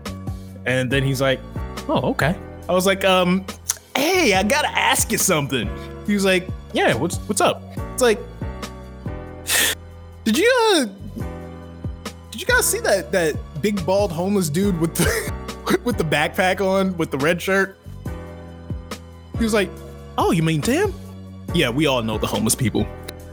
And 0.66 0.92
then 0.92 1.04
he's 1.04 1.22
like, 1.22 1.40
Oh, 1.88 2.10
okay. 2.12 2.36
I 2.68 2.74
was 2.74 2.86
like, 2.86 3.06
um, 3.06 3.46
hey, 3.96 4.34
I 4.34 4.44
gotta 4.44 4.70
ask 4.70 5.12
you 5.12 5.18
something. 5.18 5.70
He 6.08 6.14
was 6.14 6.26
like, 6.26 6.48
Yeah, 6.74 6.96
what's 6.96 7.18
what's 7.28 7.42
up? 7.42 7.62
It's 7.94 8.02
like, 8.02 8.20
did 10.24 10.38
you 10.38 10.52
uh 10.74 10.86
did 12.32 12.42
you 12.42 12.48
guys 12.48 12.66
see 12.66 12.80
that 12.80 13.12
that 13.12 13.36
big 13.62 13.86
bald 13.86 14.12
homeless 14.12 14.50
dude 14.50 14.80
with 14.80 14.96
the 14.96 15.34
with 15.84 15.98
the 15.98 16.04
backpack 16.04 16.62
on 16.62 16.96
with 16.98 17.12
the 17.12 17.18
red 17.18 17.42
shirt? 17.42 17.78
He 19.38 19.44
was 19.44 19.54
like, 19.54 19.70
Oh, 20.18 20.32
you 20.32 20.44
mean 20.44 20.62
Tim? 20.62 20.94
Yeah, 21.54 21.70
we 21.70 21.88
all 21.88 22.02
know 22.02 22.18
the 22.18 22.28
homeless 22.28 22.56
people. 22.56 22.88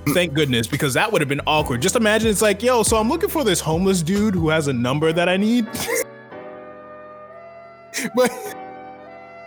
Mm. 0.05 0.15
Thank 0.15 0.35
goodness, 0.35 0.67
because 0.67 0.95
that 0.95 1.13
would 1.13 1.21
have 1.21 1.29
been 1.29 1.43
awkward. 1.47 1.81
Just 1.81 1.97
imagine 1.97 2.31
it's 2.31 2.43
like, 2.43 2.63
yo, 2.63 2.83
so 2.83 2.97
I'm 2.97 3.09
looking 3.09 3.29
for 3.29 3.45
this 3.45 3.61
homeless 3.61 4.03
dude 4.03 4.35
who 4.35 4.49
has 4.49 4.67
a 4.67 4.73
number 4.73 5.13
that 5.13 5.29
I 5.29 5.37
need. 5.37 5.67
but 8.17 8.31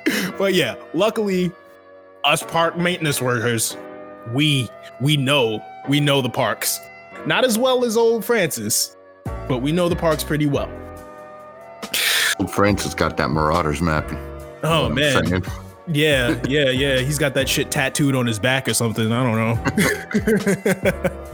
but 0.37 0.53
yeah, 0.53 0.75
luckily, 0.93 1.51
us 2.23 2.43
park 2.43 2.77
maintenance 2.77 3.21
workers, 3.21 3.75
we 4.33 4.69
we 5.01 5.17
know 5.17 5.63
we 5.89 5.99
know 5.99 6.21
the 6.21 6.29
parks. 6.29 6.79
Not 7.25 7.43
as 7.43 7.57
well 7.57 7.83
as 7.83 7.97
old 7.97 8.23
Francis, 8.23 8.95
but 9.47 9.59
we 9.59 9.71
know 9.71 9.89
the 9.89 9.95
parks 9.95 10.23
pretty 10.23 10.45
well. 10.45 10.69
Old 12.39 12.51
Francis 12.51 12.93
got 12.93 13.17
that 13.17 13.29
Marauders 13.29 13.81
map. 13.81 14.09
Oh 14.63 14.89
man. 14.89 15.43
Yeah, 15.87 16.41
yeah, 16.47 16.69
yeah. 16.69 16.99
He's 16.99 17.19
got 17.19 17.33
that 17.35 17.47
shit 17.47 17.71
tattooed 17.71 18.15
on 18.15 18.25
his 18.25 18.39
back 18.39 18.67
or 18.67 18.73
something. 18.73 19.11
I 19.11 19.23
don't 19.23 19.35
know. 19.37 21.21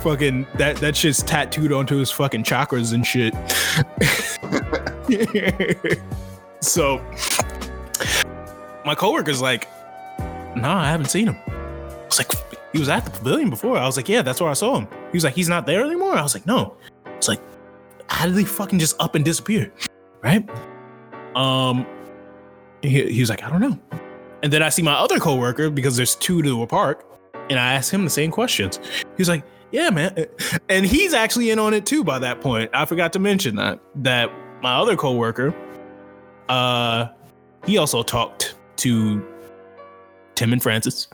fucking 0.00 0.46
that 0.54 0.76
that 0.76 0.96
shit's 0.96 1.22
tattooed 1.22 1.72
onto 1.72 1.96
his 1.96 2.10
fucking 2.10 2.42
chakras 2.42 2.92
and 2.92 3.06
shit. 3.06 3.34
so 6.60 6.98
my 8.84 8.94
coworker's 8.94 9.42
like, 9.42 9.68
"No, 10.56 10.70
I 10.70 10.86
haven't 10.86 11.10
seen 11.10 11.28
him." 11.28 11.36
I 11.46 12.06
was 12.06 12.18
like, 12.18 12.32
"He 12.72 12.78
was 12.78 12.88
at 12.88 13.04
the 13.04 13.10
pavilion 13.10 13.50
before." 13.50 13.76
I 13.76 13.86
was 13.86 13.96
like, 13.96 14.08
"Yeah, 14.08 14.22
that's 14.22 14.40
where 14.40 14.50
I 14.50 14.54
saw 14.54 14.76
him." 14.78 14.88
He 15.10 15.16
was 15.16 15.24
like, 15.24 15.34
"He's 15.34 15.48
not 15.48 15.66
there 15.66 15.84
anymore." 15.84 16.14
I 16.14 16.22
was 16.22 16.34
like, 16.34 16.46
"No." 16.46 16.76
It's 17.16 17.28
like, 17.28 17.40
how 18.08 18.26
did 18.26 18.34
they 18.34 18.44
fucking 18.44 18.78
just 18.78 19.00
up 19.00 19.14
and 19.14 19.24
disappear? 19.24 19.72
Right? 20.22 20.48
Um, 21.36 21.86
he, 22.82 23.10
he 23.12 23.20
was 23.20 23.30
like, 23.30 23.42
I 23.42 23.50
don't 23.50 23.60
know. 23.60 23.78
And 24.42 24.52
then 24.52 24.62
I 24.62 24.68
see 24.68 24.82
my 24.82 24.94
other 24.94 25.18
coworker 25.18 25.70
because 25.70 25.96
there's 25.96 26.14
two 26.14 26.42
to 26.42 26.62
a 26.62 26.66
park, 26.66 27.04
and 27.50 27.58
I 27.58 27.74
asked 27.74 27.90
him 27.90 28.04
the 28.04 28.10
same 28.10 28.30
questions. 28.30 28.78
He 29.16 29.18
was 29.20 29.28
like, 29.28 29.44
Yeah, 29.72 29.90
man. 29.90 30.26
And 30.68 30.86
he's 30.86 31.12
actually 31.14 31.50
in 31.50 31.58
on 31.58 31.74
it 31.74 31.86
too 31.86 32.04
by 32.04 32.18
that 32.20 32.40
point. 32.40 32.70
I 32.72 32.84
forgot 32.84 33.12
to 33.14 33.18
mention 33.18 33.56
that 33.56 33.80
that 33.96 34.30
my 34.62 34.74
other 34.74 34.96
coworker, 34.96 35.54
uh, 36.48 37.08
he 37.66 37.78
also 37.78 38.02
talked 38.02 38.54
to 38.76 39.26
Tim 40.34 40.52
and 40.52 40.62
Francis. 40.62 41.08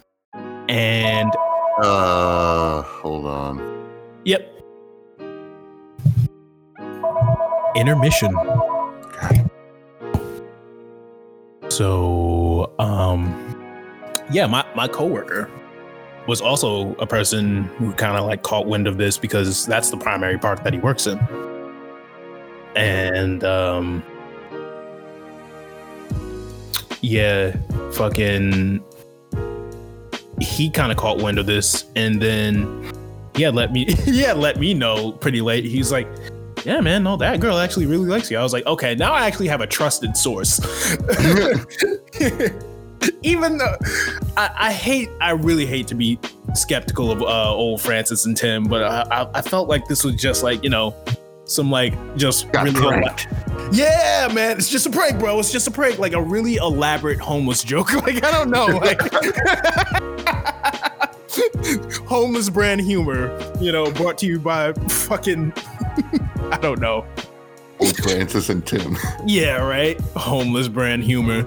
And 0.69 1.31
Uh, 1.83 2.83
hold 2.83 3.27
on. 3.27 3.89
yep. 4.25 4.51
Intermission. 7.75 8.35
So, 11.69 12.73
um, 12.79 13.41
yeah, 14.31 14.47
my 14.47 14.65
my 14.77 14.87
coworker 14.87 15.51
was 16.27 16.41
also 16.41 16.95
a 16.97 17.07
person 17.07 17.65
who 17.79 17.93
kind 17.93 18.17
of 18.17 18.25
like 18.25 18.43
caught 18.43 18.67
wind 18.67 18.87
of 18.87 18.97
this 18.97 19.19
because 19.19 19.67
that's 19.67 19.91
the 19.91 19.97
primary 19.97 20.39
part 20.39 20.63
that 20.65 20.73
he 20.73 20.79
works 20.79 21.07
in, 21.07 21.19
and 22.77 23.43
um, 23.45 24.03
yeah, 27.01 27.57
fucking, 27.93 28.83
he 30.41 30.71
kind 30.71 30.91
of 30.91 30.97
caught 30.97 31.19
wind 31.19 31.39
of 31.39 31.47
this, 31.47 31.85
and 31.97 32.21
then 32.23 32.93
yeah, 33.37 33.51
let 33.51 33.73
me, 33.73 33.87
yeah, 34.07 34.33
let 34.33 34.59
me 34.59 34.75
know 34.75 35.13
pretty 35.13 35.41
late. 35.41 35.65
He's 35.65 35.93
like, 35.93 36.09
yeah, 36.65 36.81
man, 36.81 37.03
no, 37.03 37.17
that 37.17 37.41
girl 37.41 37.59
actually 37.59 37.87
really 37.87 38.07
likes 38.07 38.31
you. 38.31 38.39
I 38.39 38.43
was 38.43 38.53
like, 38.53 38.67
okay, 38.67 38.95
now 38.95 39.13
I 39.13 39.27
actually 39.27 39.49
have 39.49 39.61
a 39.61 39.67
trusted 39.67 40.17
source. 40.17 40.61
Even 43.23 43.59
though 43.59 43.77
I, 44.37 44.51
I 44.55 44.73
hate, 44.73 45.11
I 45.21 45.33
really 45.33 45.67
hate 45.67 45.87
to 45.89 45.95
be 45.95 46.19
skeptical 46.55 47.11
of 47.11 47.23
uh, 47.23 47.55
old 47.55 47.83
Francis 47.83 48.25
and 48.27 48.37
Tim, 48.37 48.65
but 48.65 48.83
I, 48.83 49.03
I, 49.11 49.31
I 49.35 49.43
felt 49.43 49.69
like 49.69 49.87
this 49.89 50.05
was 50.05 50.15
just 50.15 50.43
like, 50.43 50.65
you 50.65 50.71
know, 50.71 50.95
some 51.45 51.71
like 51.71 51.95
just 52.17 52.51
Got 52.53 52.65
really. 52.65 52.81
pranked. 52.81 53.29
Yeah, 53.73 54.31
man, 54.33 54.57
it's 54.57 54.71
just 54.71 54.87
a 54.87 54.91
prank, 54.91 55.19
bro. 55.19 55.39
It's 55.39 55.53
just 55.53 55.67
a 55.67 55.71
prank, 55.71 55.99
like 55.99 56.15
a 56.15 56.23
really 56.23 56.57
elaborate 56.57 57.21
homeless 57.21 57.63
joke. 57.63 57.93
Like 58.05 58.25
I 58.25 58.33
don't 58.33 58.51
know, 58.51 58.67
like 58.67 59.01
homeless 62.07 62.51
brand 62.51 62.83
humor, 62.83 63.39
you 63.61 63.73
know, 63.73 63.91
brought 63.93 64.19
to 64.19 64.27
you 64.27 64.39
by 64.39 64.73
fucking 64.73 65.53
I 66.53 66.59
don't 66.59 66.81
know. 66.81 67.05
Old 67.81 67.97
Francis 67.97 68.49
and 68.49 68.65
Tim. 68.67 68.97
Yeah, 69.27 69.57
right. 69.57 70.01
Homeless 70.17 70.69
brand 70.69 71.03
humor. 71.05 71.43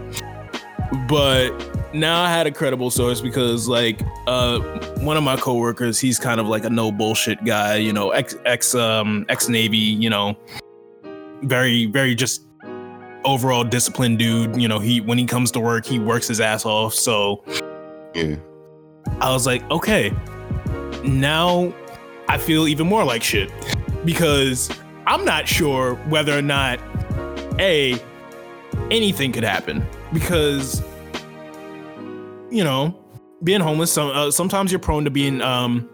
But 1.07 1.51
now 1.93 2.21
I 2.21 2.29
had 2.29 2.47
a 2.47 2.51
credible 2.51 2.91
source 2.91 3.21
because 3.21 3.67
like 3.67 4.01
uh 4.27 4.59
one 4.99 5.17
of 5.17 5.23
my 5.23 5.35
coworkers, 5.37 5.99
he's 5.99 6.19
kind 6.19 6.39
of 6.39 6.47
like 6.47 6.63
a 6.65 6.69
no 6.69 6.91
bullshit 6.91 7.43
guy, 7.45 7.75
you 7.75 7.93
know, 7.93 8.11
ex 8.11 8.35
ex 8.45 8.75
um 8.75 9.25
ex 9.29 9.47
Navy, 9.49 9.77
you 9.77 10.09
know, 10.09 10.37
very, 11.43 11.85
very 11.85 12.15
just 12.15 12.43
overall 13.25 13.63
disciplined 13.63 14.19
dude. 14.19 14.59
You 14.61 14.67
know, 14.67 14.79
he 14.79 15.01
when 15.01 15.17
he 15.17 15.25
comes 15.25 15.51
to 15.51 15.59
work, 15.59 15.85
he 15.85 15.99
works 15.99 16.27
his 16.27 16.39
ass 16.41 16.65
off. 16.65 16.93
So 16.93 17.43
Yeah. 18.13 18.35
I 19.21 19.31
was 19.31 19.45
like, 19.45 19.69
okay, 19.71 20.11
now 21.03 21.73
I 22.27 22.37
feel 22.37 22.67
even 22.67 22.87
more 22.87 23.03
like 23.05 23.23
shit 23.23 23.51
because 24.05 24.69
I'm 25.07 25.23
not 25.23 25.47
sure 25.47 25.95
whether 26.09 26.37
or 26.37 26.41
not 26.41 26.79
a 27.59 27.97
anything 28.91 29.31
could 29.31 29.43
happen 29.43 29.87
because 30.13 30.83
you 32.51 32.63
know 32.63 32.93
being 33.43 33.61
homeless 33.61 33.91
some, 33.91 34.09
uh, 34.09 34.29
sometimes 34.31 34.69
you're 34.71 34.79
prone 34.79 35.05
to 35.05 35.09
being 35.09 35.41
um 35.41 35.89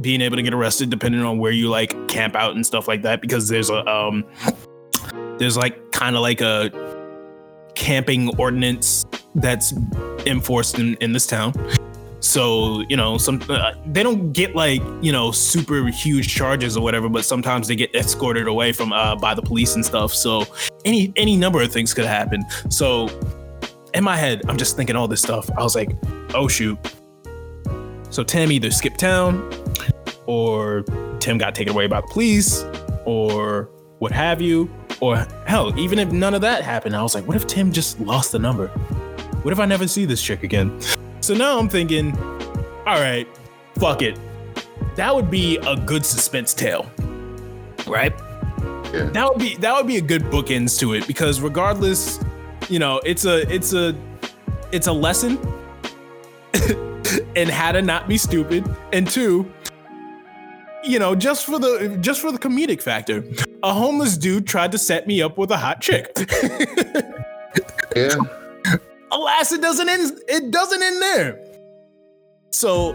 being 0.00 0.22
able 0.22 0.36
to 0.36 0.42
get 0.42 0.54
arrested 0.54 0.88
depending 0.88 1.20
on 1.22 1.38
where 1.38 1.52
you 1.52 1.68
like 1.68 2.08
camp 2.08 2.34
out 2.34 2.54
and 2.54 2.64
stuff 2.64 2.88
like 2.88 3.02
that 3.02 3.20
because 3.20 3.48
there's 3.48 3.68
a 3.68 3.86
um 3.86 4.24
there's 5.38 5.58
like 5.58 5.92
kind 5.92 6.16
of 6.16 6.22
like 6.22 6.40
a 6.40 6.70
camping 7.74 8.34
ordinance 8.38 9.04
that's 9.34 9.74
enforced 10.24 10.78
in, 10.78 10.94
in 10.96 11.12
this 11.12 11.26
town 11.26 11.52
so 12.26 12.82
you 12.88 12.96
know 12.96 13.16
some 13.16 13.40
uh, 13.48 13.72
they 13.86 14.02
don't 14.02 14.32
get 14.32 14.54
like 14.54 14.82
you 15.00 15.12
know 15.12 15.30
super 15.30 15.86
huge 15.86 16.34
charges 16.34 16.76
or 16.76 16.82
whatever 16.82 17.08
but 17.08 17.24
sometimes 17.24 17.68
they 17.68 17.76
get 17.76 17.94
escorted 17.94 18.48
away 18.48 18.72
from 18.72 18.92
uh, 18.92 19.14
by 19.16 19.34
the 19.34 19.42
police 19.42 19.74
and 19.74 19.84
stuff. 19.84 20.12
So 20.12 20.44
any 20.84 21.12
any 21.16 21.36
number 21.36 21.62
of 21.62 21.72
things 21.72 21.94
could 21.94 22.04
happen. 22.04 22.44
So 22.70 23.08
in 23.94 24.04
my 24.04 24.16
head 24.16 24.42
i'm 24.48 24.58
just 24.58 24.76
thinking 24.76 24.96
all 24.96 25.08
this 25.08 25.22
stuff. 25.22 25.48
I 25.56 25.62
was 25.62 25.74
like 25.74 25.90
oh 26.34 26.48
shoot. 26.48 26.78
So 28.10 28.24
tim 28.24 28.50
either 28.50 28.70
skipped 28.70 28.98
town 28.98 29.50
or 30.26 30.82
tim 31.20 31.38
got 31.38 31.54
taken 31.54 31.72
away 31.72 31.86
by 31.86 32.00
the 32.00 32.06
police 32.08 32.64
or 33.04 33.70
what 33.98 34.10
have 34.10 34.40
you 34.40 34.68
or 35.00 35.16
hell 35.46 35.78
even 35.78 35.98
if 35.98 36.10
none 36.10 36.34
of 36.34 36.40
that 36.40 36.62
happened 36.62 36.96
i 36.96 37.02
was 37.02 37.14
like 37.14 37.26
what 37.28 37.36
if 37.36 37.46
tim 37.46 37.70
just 37.70 38.00
lost 38.00 38.32
the 38.32 38.38
number? 38.38 38.68
What 39.42 39.52
if 39.52 39.60
i 39.60 39.64
never 39.64 39.86
see 39.86 40.06
this 40.06 40.20
chick 40.20 40.42
again 40.42 40.80
so 41.20 41.34
now 41.34 41.58
I'm 41.58 41.68
thinking, 41.68 42.16
all 42.86 43.00
right, 43.00 43.26
fuck 43.78 44.02
it. 44.02 44.18
That 44.96 45.14
would 45.14 45.30
be 45.30 45.58
a 45.58 45.76
good 45.76 46.06
suspense 46.06 46.54
tale, 46.54 46.90
right? 47.86 48.12
Yeah. 48.92 49.10
That 49.12 49.28
would 49.28 49.38
be 49.38 49.56
that 49.56 49.76
would 49.76 49.86
be 49.86 49.96
a 49.98 50.02
good 50.02 50.22
bookends 50.24 50.78
to 50.80 50.94
it 50.94 51.06
because 51.06 51.40
regardless, 51.40 52.18
you 52.68 52.78
know, 52.78 53.00
it's 53.04 53.24
a 53.24 53.52
it's 53.52 53.74
a 53.74 53.94
it's 54.72 54.86
a 54.86 54.92
lesson 54.92 55.38
in 57.34 57.48
how 57.48 57.72
to 57.72 57.82
not 57.82 58.08
be 58.08 58.16
stupid, 58.16 58.64
and 58.92 59.08
two, 59.08 59.52
you 60.84 60.98
know, 60.98 61.14
just 61.14 61.44
for 61.44 61.58
the 61.58 61.98
just 62.00 62.20
for 62.20 62.32
the 62.32 62.38
comedic 62.38 62.80
factor, 62.80 63.22
a 63.62 63.74
homeless 63.74 64.16
dude 64.16 64.46
tried 64.46 64.72
to 64.72 64.78
set 64.78 65.06
me 65.06 65.20
up 65.20 65.36
with 65.36 65.50
a 65.50 65.56
hot 65.56 65.80
chick. 65.80 66.16
Yeah. 67.96 68.18
Alas, 69.16 69.50
it 69.50 69.62
doesn't 69.62 69.88
end. 69.88 70.20
It 70.28 70.50
doesn't 70.50 70.82
end 70.82 71.00
there. 71.00 71.40
So 72.50 72.94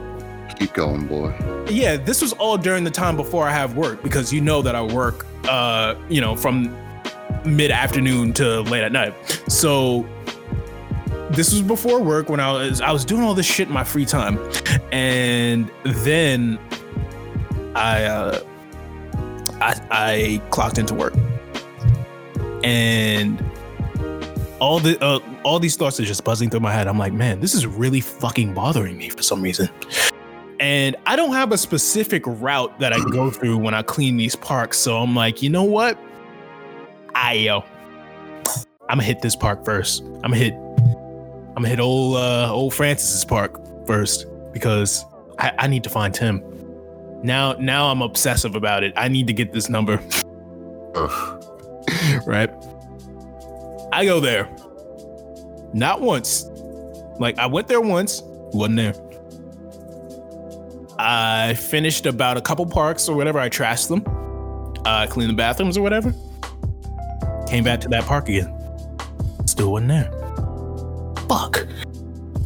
Keep 0.58 0.74
going, 0.74 1.08
boy. 1.08 1.34
yeah, 1.70 1.98
this 1.98 2.22
was 2.22 2.34
all 2.34 2.58
during 2.58 2.84
the 2.84 2.92
time 2.92 3.18
before 3.18 3.48
I 3.48 3.52
have 3.52 3.76
work 3.76 4.04
because 4.04 4.32
you 4.32 4.40
know 4.42 4.62
that 4.62 4.76
I 4.76 4.84
work, 4.84 5.26
uh, 5.50 5.96
you 6.10 6.22
know, 6.22 6.36
from 6.36 6.76
mid 7.44 7.72
afternoon 7.72 8.34
to 8.34 8.62
late 8.62 8.84
at 8.84 8.92
night. 8.92 9.14
So 9.48 10.08
this 11.32 11.52
was 11.52 11.64
before 11.64 12.00
work 12.04 12.30
when 12.30 12.40
I 12.40 12.52
was 12.52 12.82
I 12.82 12.92
was 12.92 13.04
doing 13.04 13.24
all 13.24 13.34
this 13.34 13.48
shit 13.48 13.68
in 13.68 13.74
my 13.74 13.84
free 13.84 14.06
time, 14.06 14.38
and 14.92 15.72
then 15.84 16.60
I 17.74 18.04
uh, 18.04 18.44
I, 19.60 19.82
I 19.90 20.42
clocked 20.52 20.78
into 20.78 20.94
work, 20.94 21.16
and 22.64 23.44
all 24.60 24.80
the 24.80 25.04
uh, 25.04 25.20
all 25.44 25.60
these 25.60 25.76
thoughts 25.76 26.00
are 26.00 26.06
just 26.06 26.24
buzzing 26.24 26.50
through 26.50 26.60
my 26.60 26.72
head. 26.72 26.88
I'm 26.88 26.98
like, 26.98 27.14
man, 27.14 27.40
this 27.40 27.54
is 27.54 27.66
really 27.66 28.02
fucking 28.02 28.54
bothering 28.54 28.98
me 28.98 29.10
for 29.10 29.24
some 29.24 29.42
reason. 29.42 29.70
And 30.60 30.96
I 31.08 31.16
don't 31.16 31.34
have 31.34 31.52
a 31.52 31.58
specific 31.58 32.24
route 32.26 32.80
that 32.80 32.94
I 32.94 33.00
go 33.10 33.32
through 33.32 33.58
when 33.58 33.74
I 33.74 33.82
clean 33.82 34.18
these 34.18 34.36
parks. 34.36 34.78
So 34.78 34.98
I'm 34.98 35.16
like, 35.16 35.42
you 35.42 35.50
know 35.50 35.64
what? 35.64 35.98
I 37.16 37.34
yo, 37.34 37.64
I'm 38.90 38.98
gonna 38.98 39.04
hit 39.04 39.22
this 39.22 39.36
park 39.36 39.66
first. 39.66 40.04
I'm 40.04 40.22
gonna 40.32 40.36
hit, 40.38 40.54
I'm 40.54 41.56
gonna 41.56 41.70
hit 41.70 41.80
old 41.80 42.18
uh, 42.18 42.54
old 42.54 42.74
Francis's 42.74 43.26
park 43.26 43.60
first 43.88 44.28
because 44.54 45.04
I, 45.40 45.52
I 45.58 45.68
need 45.68 45.84
to 45.84 45.90
find 45.90 46.14
Tim. 46.14 46.44
Now, 47.24 47.54
now 47.54 47.88
I'm 47.88 48.02
obsessive 48.02 48.56
about 48.56 48.84
it. 48.84 48.94
I 48.96 49.08
need 49.08 49.28
to 49.28 49.34
get 49.34 49.54
this 49.54 49.70
number. 49.70 50.02
Right? 52.26 52.50
I 53.92 54.06
go 54.06 54.20
there. 54.20 54.50
Not 55.74 56.02
once. 56.02 56.46
Like 57.20 57.38
I 57.38 57.46
went 57.46 57.68
there 57.68 57.82
once, 57.82 58.22
wasn't 58.54 58.78
there. 58.78 58.96
I 61.00 61.56
finished 61.56 62.06
about 62.06 62.38
a 62.38 62.42
couple 62.42 62.66
parks 62.66 63.10
or 63.10 63.16
whatever. 63.16 63.40
I 63.40 63.50
trashed 63.50 63.88
them, 63.88 64.04
uh, 64.86 65.08
cleaned 65.08 65.32
the 65.32 65.36
bathrooms 65.36 65.78
or 65.78 65.82
whatever. 65.82 66.14
Came 67.48 67.64
back 67.64 67.82
to 67.82 67.88
that 67.90 68.06
park 68.06 68.30
again. 68.30 68.54
Still 69.46 69.72
wasn't 69.72 69.90
there. 69.90 70.12
Fuck. 71.28 71.68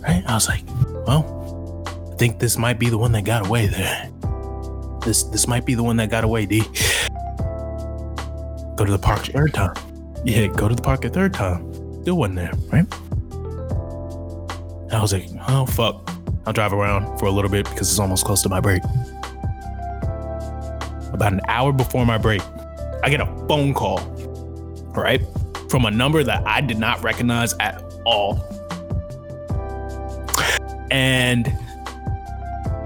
Right? 0.02 0.24
I 0.26 0.34
was 0.34 0.48
like, 0.48 0.64
well, 1.06 1.84
I 2.12 2.16
think 2.16 2.40
this 2.40 2.58
might 2.58 2.80
be 2.80 2.90
the 2.90 2.98
one 2.98 3.12
that 3.14 3.24
got 3.24 3.46
away 3.46 3.68
there. 3.68 4.10
This 5.04 5.24
this 5.24 5.48
might 5.48 5.66
be 5.66 5.76
the 5.76 5.84
one 5.84 5.98
that 5.98 6.10
got 6.10 6.24
away, 6.24 6.46
D. 6.46 6.62
Go 8.76 8.86
to 8.86 8.92
the 8.92 9.00
park 9.00 9.26
third 9.26 9.54
time. 9.54 9.76
Yeah, 10.24 10.48
go 10.48 10.68
to 10.68 10.76
the 10.76 10.82
park 10.82 11.06
a 11.06 11.10
third 11.10 11.34
time. 11.34 11.74
Still 12.02 12.18
wasn't 12.18 12.38
there, 12.38 12.52
right? 12.72 12.86
I 14.92 15.02
was 15.02 15.14
like, 15.14 15.28
oh 15.48 15.66
fuck. 15.66 16.10
I'll 16.46 16.54
drive 16.54 16.74
around 16.74 17.18
for 17.18 17.26
a 17.26 17.32
little 17.32 17.50
bit 17.50 17.66
because 17.66 17.90
it's 17.90 18.00
almost 18.00 18.26
close 18.26 18.42
to 18.44 18.50
my 18.50 18.60
break. 18.60 18.84
About 21.12 21.34
an 21.34 21.42
hour 21.48 21.72
before 21.72 22.06
my 22.06 22.18
break, 22.18 22.42
I 23.04 23.10
get 23.10 23.20
a 23.22 23.26
phone 23.48 23.74
call, 23.74 24.00
right? 24.96 25.22
From 25.70 25.86
a 25.86 25.92
number 25.92 26.24
that 26.24 26.46
I 26.46 26.62
did 26.62 26.78
not 26.78 27.02
recognize 27.04 27.54
at 27.60 27.82
all. 28.06 28.40
And 30.92 31.48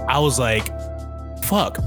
I 0.08 0.18
was 0.18 0.38
like, 0.38 0.66
fuck. 1.44 1.78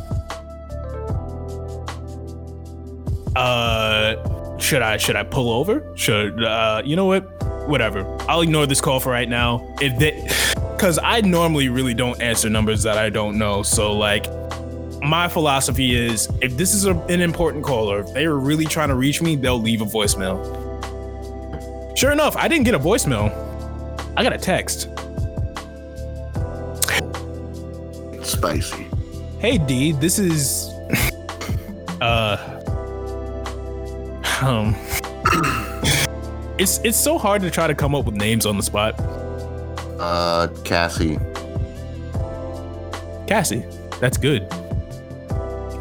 Uh 3.36 4.16
should 4.60 4.84
I 4.84 4.98
should 4.98 5.16
I 5.16 5.24
pull 5.24 5.52
over? 5.52 5.92
Should 5.96 6.44
uh 6.44 6.84
you 6.86 6.96
know 6.96 7.06
what? 7.06 7.33
Whatever. 7.68 8.06
I'll 8.28 8.42
ignore 8.42 8.66
this 8.66 8.82
call 8.82 9.00
for 9.00 9.12
right 9.12 9.30
now. 9.30 9.66
If 9.82 9.98
they 10.00 10.28
cuz 10.78 11.00
I 11.02 11.22
normally 11.22 11.70
really 11.70 11.94
don't 11.94 12.22
answer 12.22 12.50
numbers 12.50 12.84
that 12.84 12.98
I 12.98 13.10
don't 13.10 13.38
know. 13.38 13.64
So 13.64 13.94
like 13.94 14.26
my 15.04 15.28
philosophy 15.28 15.96
is 15.96 16.30
if 16.42 16.56
this 16.56 16.74
is 16.74 16.86
a, 16.86 16.96
an 17.10 17.22
important 17.22 17.64
caller, 17.64 18.00
if 18.00 18.14
they 18.14 18.26
are 18.26 18.38
really 18.38 18.66
trying 18.66 18.90
to 18.90 18.96
reach 18.96 19.22
me, 19.22 19.36
they'll 19.36 19.60
leave 19.60 19.82
a 19.82 19.86
voicemail. 19.86 20.38
Sure 21.98 22.12
enough, 22.12 22.36
I 22.36 22.48
didn't 22.48 22.66
get 22.66 22.74
a 22.74 22.80
voicemail. 22.80 23.32
I 24.16 24.24
got 24.24 24.34
a 24.34 24.38
text. 24.38 24.90
Spicy. 28.26 28.88
Hey 29.40 29.58
D, 29.58 29.92
this 29.92 30.20
is 30.20 30.70
uh 32.02 32.38
um 34.42 34.76
it's 36.58 36.80
it's 36.80 37.00
so 37.00 37.18
hard 37.18 37.42
to 37.42 37.52
try 37.52 37.68
to 37.68 37.76
come 37.76 37.96
up 37.96 38.06
with 38.06 38.16
names 38.16 38.46
on 38.46 38.58
the 38.58 38.64
spot. 38.64 38.96
Uh, 40.00 40.48
Cassie. 40.64 41.18
Cassie. 43.28 43.66
That's 44.00 44.18
good. 44.18 44.48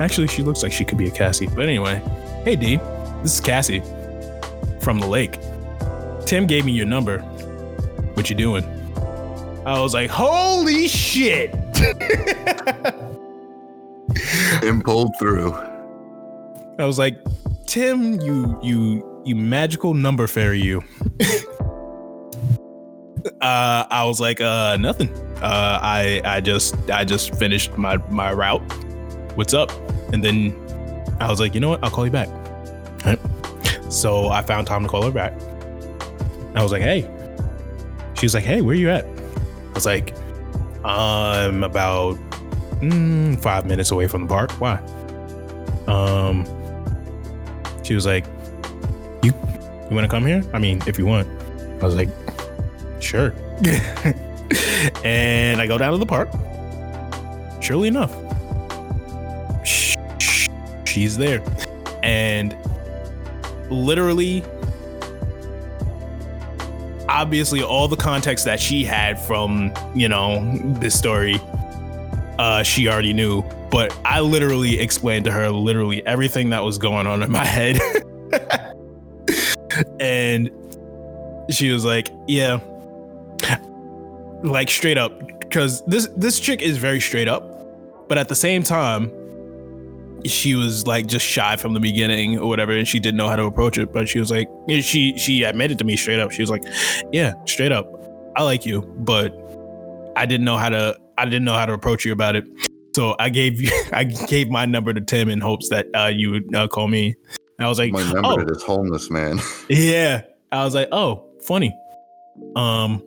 Actually, 0.01 0.29
she 0.29 0.43
looks 0.43 0.63
like 0.63 0.73
she 0.73 0.85
could 0.85 0.99
be 0.99 1.09
a 1.09 1.11
Cassie. 1.11 1.47
But 1.47 1.61
anyway, 1.69 2.03
hey 2.45 2.57
D, 2.57 2.77
this 3.23 3.35
is 3.35 3.41
Cassie 3.41 3.83
from 4.81 4.99
the 4.99 5.07
lake. 5.07 5.39
Tim 6.27 6.47
gave 6.47 6.65
me 6.65 6.73
your 6.73 6.87
number. 6.87 7.19
What 8.15 8.31
you 8.31 8.37
doing? 8.37 8.65
I 9.65 9.81
was 9.81 9.95
like, 9.95 10.11
holy 10.11 10.89
shit. 10.89 11.55
And 14.63 14.85
pulled 14.85 15.17
through. 15.19 15.53
I 16.79 16.85
was 16.85 16.99
like, 16.99 17.19
Tim, 17.67 18.21
you 18.21 18.59
you 18.63 19.12
you 19.25 19.37
magical 19.37 19.95
number 19.95 20.27
fairy, 20.27 20.61
you. 20.61 20.83
uh, 23.41 23.87
I 23.91 24.05
was 24.05 24.21
like, 24.21 24.41
uh, 24.41 24.77
nothing. 24.79 25.13
Uh, 25.37 25.79
I 25.83 26.23
I 26.25 26.41
just 26.41 26.75
I 26.91 27.05
just 27.05 27.35
finished 27.37 27.77
my 27.77 27.97
my 28.09 28.33
route. 28.33 28.63
What's 29.35 29.55
up? 29.55 29.73
And 30.13 30.25
then 30.25 30.55
I 31.21 31.29
was 31.31 31.41
like, 31.41 31.55
you 31.55 31.61
know 31.61 31.71
what? 31.71 31.83
I'll 31.83 31.91
call 31.91 32.05
you 32.05 32.13
back. 32.13 32.29
Right. 33.05 33.19
So 33.93 34.29
I 34.29 34.43
found 34.43 34.67
time 34.67 34.83
to 34.83 34.89
call 34.89 35.03
her 35.03 35.11
back. 35.11 35.35
I 36.55 36.63
was 36.63 36.73
like, 36.73 36.83
hey. 36.83 37.09
She 38.15 38.27
was 38.27 38.35
like, 38.35 38.45
hey, 38.45 38.61
where 38.61 38.75
you 38.75 38.89
at? 38.89 39.05
I 39.05 39.73
was 39.75 39.87
like, 39.87 40.15
I'm 40.85 41.65
about 41.65 42.17
mm, 42.81 43.41
five 43.43 43.67
minutes 43.67 43.91
away 43.91 44.07
from 44.07 44.23
the 44.23 44.29
park. 44.29 44.53
Why? 44.53 44.77
Um, 45.87 46.47
she 47.83 47.95
was 47.95 48.07
like, 48.07 48.25
"You, 49.23 49.33
you 49.91 49.97
want 49.97 50.05
to 50.05 50.09
come 50.09 50.27
here? 50.27 50.43
I 50.53 50.59
mean, 50.59 50.83
if 50.87 50.99
you 50.99 51.07
want." 51.07 51.29
I 51.83 51.87
was 51.87 51.95
like, 51.95 52.09
"Sure." 53.01 53.33
and 55.05 55.61
I 55.61 55.67
go 55.67 55.79
down 55.79 55.93
to 55.93 55.99
the 55.99 56.07
park. 56.07 56.29
Surely 57.61 57.89
enough, 57.89 58.13
sh- 59.65 59.97
sh- 60.19 60.49
she's 60.85 61.17
there, 61.17 61.43
and 62.03 62.57
literally, 63.71 64.45
obviously, 67.09 67.63
all 67.63 67.87
the 67.89 67.97
context 67.97 68.45
that 68.47 68.59
she 68.59 68.85
had 68.85 69.21
from 69.21 69.73
you 69.95 70.09
know 70.09 70.59
this 70.81 70.99
story 70.99 71.41
uh, 72.39 72.63
she 72.63 72.89
already 72.89 73.13
knew, 73.13 73.43
but 73.71 73.97
I 74.05 74.21
literally 74.21 74.81
explained 74.81 75.25
to 75.27 75.33
her 75.33 75.49
literally 75.51 76.05
everything 76.07 76.51
that 76.51 76.65
was 76.65 76.79
going 76.79 77.07
on 77.07 77.23
in 77.23 77.31
my 77.31 77.45
head. 77.45 77.81
and 80.03 80.51
she 81.51 81.71
was 81.71 81.85
like, 81.85 82.11
"Yeah." 82.27 82.61
Like 84.43 84.69
straight 84.69 84.99
up 84.99 85.13
cuz 85.51 85.83
this 85.87 86.09
this 86.17 86.41
chick 86.41 86.61
is 86.61 86.77
very 86.77 87.01
straight 87.01 87.29
up, 87.29 88.09
but 88.09 88.19
at 88.19 88.29
the 88.29 88.35
same 88.35 88.63
time 88.65 89.11
she 90.25 90.55
was 90.55 90.87
like 90.87 91.07
just 91.07 91.25
shy 91.25 91.57
from 91.57 91.75
the 91.75 91.81
beginning 91.81 92.39
or 92.39 92.49
whatever 92.49 92.73
and 92.73 92.87
she 92.87 93.01
didn't 93.01 93.17
know 93.17 93.29
how 93.29 93.37
to 93.37 93.45
approach 93.45 93.79
it, 93.79 93.93
but 93.93 94.09
she 94.09 94.19
was 94.19 94.31
like 94.31 94.49
she 94.81 95.17
she 95.17 95.45
admitted 95.45 95.79
to 95.79 95.85
me 95.85 95.97
straight 95.97 96.19
up. 96.19 96.33
She 96.33 96.43
was 96.43 96.51
like, 96.51 96.65
"Yeah, 97.13 97.35
straight 97.45 97.73
up. 97.73 97.87
I 98.37 98.43
like 98.43 98.67
you, 98.67 98.83
but 98.99 99.33
I 100.17 100.27
didn't 100.27 100.45
know 100.45 100.57
how 100.57 100.71
to 100.71 100.97
I 101.19 101.25
didn't 101.25 101.45
know 101.45 101.55
how 101.55 101.67
to 101.67 101.73
approach 101.73 102.05
you 102.05 102.13
about 102.13 102.35
it. 102.35 102.45
So 102.95 103.15
I 103.21 103.29
gave 103.29 103.61
you 103.61 103.71
I 103.93 104.05
gave 104.05 104.51
my 104.51 104.67
number 104.67 104.93
to 104.93 105.01
Tim 105.01 105.29
in 105.29 105.41
hopes 105.41 105.69
that 105.69 105.87
uh, 105.95 106.07
you 106.07 106.31
would 106.33 106.55
uh, 106.55 106.67
call 106.67 106.89
me. 106.89 107.15
And 107.63 107.67
I 107.67 107.69
was 107.69 107.79
like, 107.79 107.93
My 107.93 108.03
number 108.03 108.43
oh, 108.43 108.45
this 108.45 108.65
homeless 108.65 109.09
man. 109.09 109.39
yeah. 109.69 110.23
I 110.51 110.65
was 110.65 110.75
like, 110.75 110.89
oh, 110.91 111.29
funny. 111.45 111.73
Um, 112.57 113.05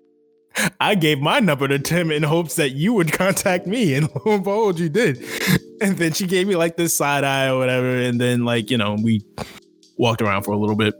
I 0.80 0.94
gave 0.94 1.20
my 1.20 1.40
number 1.40 1.68
to 1.68 1.78
Tim 1.78 2.10
in 2.10 2.22
hopes 2.22 2.56
that 2.56 2.70
you 2.70 2.94
would 2.94 3.12
contact 3.18 3.66
me, 3.66 3.92
and 3.92 4.08
lo 4.14 4.32
and 4.32 4.42
behold, 4.42 4.78
you 4.78 4.88
did. 4.88 5.22
And 5.82 5.98
then 5.98 6.14
she 6.14 6.26
gave 6.26 6.48
me 6.48 6.56
like 6.56 6.78
this 6.78 6.96
side 6.96 7.22
eye 7.22 7.48
or 7.50 7.58
whatever, 7.58 7.94
and 7.98 8.18
then 8.18 8.46
like 8.46 8.70
you 8.70 8.78
know 8.78 8.96
we 9.02 9.22
walked 9.98 10.22
around 10.22 10.44
for 10.44 10.52
a 10.52 10.58
little 10.58 10.74
bit, 10.74 10.94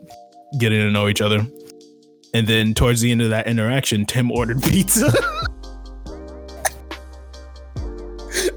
getting 0.59 0.81
to 0.81 0.91
know 0.91 1.09
each 1.09 1.23
other. 1.23 1.47
And 2.35 2.47
then 2.47 2.75
towards 2.75 3.01
the 3.01 3.11
end 3.11 3.23
of 3.23 3.31
that 3.31 3.47
interaction, 3.47 4.05
Tim 4.05 4.31
ordered 4.31 4.63
pizza. 4.63 5.11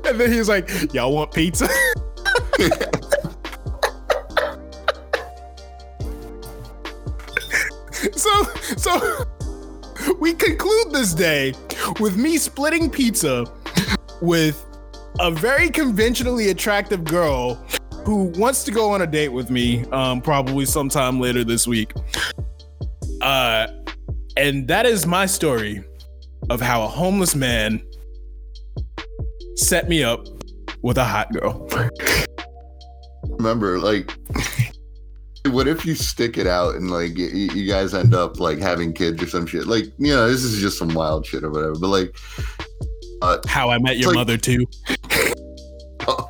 and 0.04 0.20
then 0.20 0.30
he 0.30 0.40
was 0.40 0.50
like, 0.50 0.94
"Y'all 0.94 1.14
want 1.14 1.34
pizza?" 1.34 1.70
So 8.16 8.44
so 8.78 9.26
we 10.20 10.34
conclude 10.34 10.92
this 10.92 11.14
day 11.14 11.54
with 12.00 12.18
me 12.18 12.38
splitting 12.38 12.90
pizza 12.90 13.46
with 14.22 14.66
a 15.20 15.32
very 15.32 15.70
conventionally 15.70 16.50
attractive 16.50 17.04
girl 17.04 17.56
who 18.06 18.26
wants 18.36 18.64
to 18.64 18.72
go 18.72 18.92
on 18.92 19.02
a 19.02 19.08
date 19.08 19.30
with 19.30 19.50
me 19.50 19.86
um, 19.92 20.22
probably 20.22 20.66
sometime 20.66 21.20
later 21.20 21.44
this 21.44 21.68
week. 21.68 21.94
Uh, 23.22 23.68
and 24.36 24.68
that 24.68 24.86
is 24.86 25.06
my 25.06 25.26
story 25.26 25.84
of 26.50 26.60
how 26.60 26.84
a 26.84 26.88
homeless 26.88 27.36
man 27.36 27.82
set 29.56 29.88
me 29.88 30.04
up 30.04 30.26
with 30.82 30.98
a 30.98 31.04
hot 31.04 31.32
girl. 31.32 31.68
Remember, 33.38 33.80
like, 33.80 34.12
what 35.50 35.68
if 35.68 35.86
you 35.86 35.94
stick 35.96 36.38
it 36.38 36.48
out 36.48 36.76
and 36.76 36.90
like 36.90 37.16
y- 37.18 37.30
y- 37.34 37.50
you 37.54 37.68
guys 37.68 37.94
end 37.94 38.14
up 38.16 38.40
like 38.40 38.60
having 38.60 38.94
kids 38.94 39.22
or 39.22 39.28
some 39.28 39.46
shit? 39.46 39.68
Like, 39.68 39.86
you 39.98 40.14
know, 40.14 40.28
this 40.30 40.44
is 40.44 40.60
just 40.62 40.78
some 40.78 40.94
wild 40.94 41.26
shit 41.26 41.44
or 41.44 41.50
whatever. 41.52 41.76
But 41.76 41.88
like, 41.90 42.16
uh, 43.22 43.38
how 43.48 43.70
i 43.70 43.78
met 43.78 43.98
your 43.98 44.10
like- 44.10 44.16
mother 44.16 44.38
too 44.38 44.66
oh, 46.08 46.30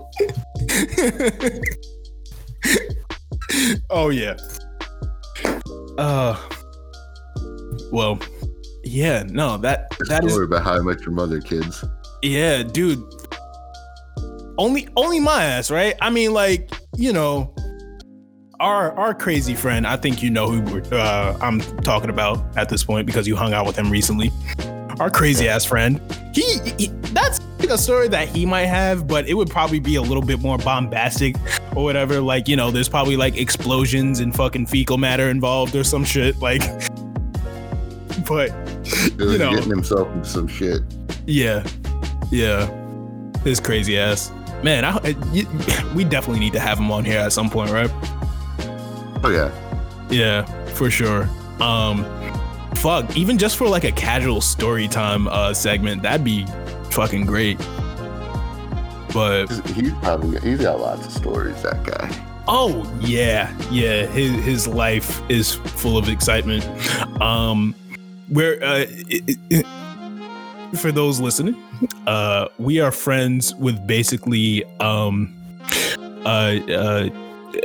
oh 3.89 4.09
yeah. 4.09 4.35
Uh 5.97 6.39
well, 7.91 8.17
yeah, 8.83 9.23
no, 9.27 9.57
that 9.57 9.87
that 10.09 10.23
is 10.23 10.31
story 10.31 10.45
about 10.45 10.63
how 10.63 10.73
I 10.75 10.79
met 10.79 11.01
your 11.01 11.11
mother, 11.11 11.39
kids. 11.39 11.83
yeah, 12.23 12.63
dude. 12.63 13.03
Only 14.57 14.87
only 14.95 15.19
my 15.19 15.43
ass, 15.43 15.69
right? 15.71 15.95
I 16.01 16.09
mean 16.09 16.33
like, 16.33 16.71
you 16.95 17.13
know, 17.13 17.52
our 18.63 18.93
our 18.93 19.13
crazy 19.13 19.53
friend, 19.55 19.85
I 19.85 19.97
think 19.97 20.23
you 20.23 20.29
know 20.29 20.49
who 20.49 20.61
we're, 20.61 20.83
uh, 20.97 21.37
I'm 21.41 21.59
talking 21.81 22.09
about 22.09 22.43
at 22.57 22.69
this 22.69 22.83
point 22.83 23.05
because 23.05 23.27
you 23.27 23.35
hung 23.35 23.53
out 23.53 23.65
with 23.65 23.77
him 23.77 23.91
recently. 23.91 24.31
Our 24.99 25.09
crazy 25.09 25.49
ass 25.49 25.65
friend. 25.65 25.99
He, 26.33 26.59
he 26.77 26.87
that's 27.13 27.39
like 27.59 27.69
a 27.69 27.77
story 27.77 28.07
that 28.09 28.27
he 28.29 28.45
might 28.45 28.65
have, 28.65 29.07
but 29.07 29.27
it 29.27 29.33
would 29.33 29.49
probably 29.49 29.79
be 29.79 29.95
a 29.95 30.01
little 30.01 30.23
bit 30.23 30.39
more 30.41 30.57
bombastic 30.57 31.35
or 31.75 31.83
whatever. 31.83 32.19
Like, 32.21 32.47
you 32.47 32.55
know, 32.55 32.71
there's 32.71 32.89
probably 32.89 33.17
like 33.17 33.35
explosions 33.37 34.19
and 34.19 34.33
fucking 34.35 34.67
fecal 34.67 34.97
matter 34.97 35.29
involved 35.29 35.75
or 35.75 35.83
some 35.83 36.05
shit. 36.05 36.39
Like, 36.39 36.61
but 38.27 38.49
You 39.19 39.37
know. 39.37 39.51
getting 39.53 39.69
himself 39.69 40.07
into 40.13 40.27
some 40.29 40.47
shit. 40.47 40.81
yeah, 41.25 41.63
yeah, 42.31 42.69
this 43.43 43.59
crazy 43.59 43.97
ass 43.97 44.31
man. 44.63 44.85
I, 44.85 44.97
I- 45.03 45.93
we 45.95 46.03
definitely 46.03 46.39
need 46.39 46.53
to 46.53 46.59
have 46.59 46.77
him 46.79 46.91
on 46.91 47.03
here 47.03 47.19
at 47.19 47.33
some 47.33 47.49
point, 47.49 47.69
right? 47.71 47.89
Oh 49.25 49.29
yeah, 49.29 49.51
Yeah, 50.09 50.43
for 50.73 50.91
sure. 50.91 51.29
Um, 51.61 52.03
fuck, 52.75 53.15
even 53.15 53.37
just 53.37 53.55
for 53.55 53.67
like 53.67 53.85
a 53.85 53.91
casual 53.91 54.41
story 54.41 54.87
time 54.87 55.27
uh 55.27 55.53
segment, 55.53 56.01
that'd 56.03 56.25
be 56.25 56.45
fucking 56.91 57.25
great. 57.25 57.57
But 59.13 59.45
he's, 59.47 59.75
he's 59.75 59.93
probably 59.93 60.39
he's 60.41 60.61
got 60.61 60.79
lots 60.79 61.05
of 61.05 61.11
stories. 61.13 61.61
That 61.61 61.83
guy. 61.83 62.25
Oh 62.47 62.91
yeah, 62.99 63.55
yeah. 63.71 64.05
His 64.07 64.31
his 64.43 64.67
life 64.67 65.21
is 65.29 65.53
full 65.53 65.97
of 65.97 66.09
excitement. 66.09 66.65
Um, 67.21 67.75
where 68.27 68.61
uh, 68.63 68.85
it, 68.89 69.37
it, 69.49 69.65
for 70.77 70.91
those 70.91 71.19
listening, 71.19 71.55
uh, 72.07 72.47
we 72.57 72.79
are 72.79 72.91
friends 72.91 73.55
with 73.55 73.85
basically 73.85 74.65
um, 74.79 75.33
uh, 76.25 76.57
uh, 76.67 77.09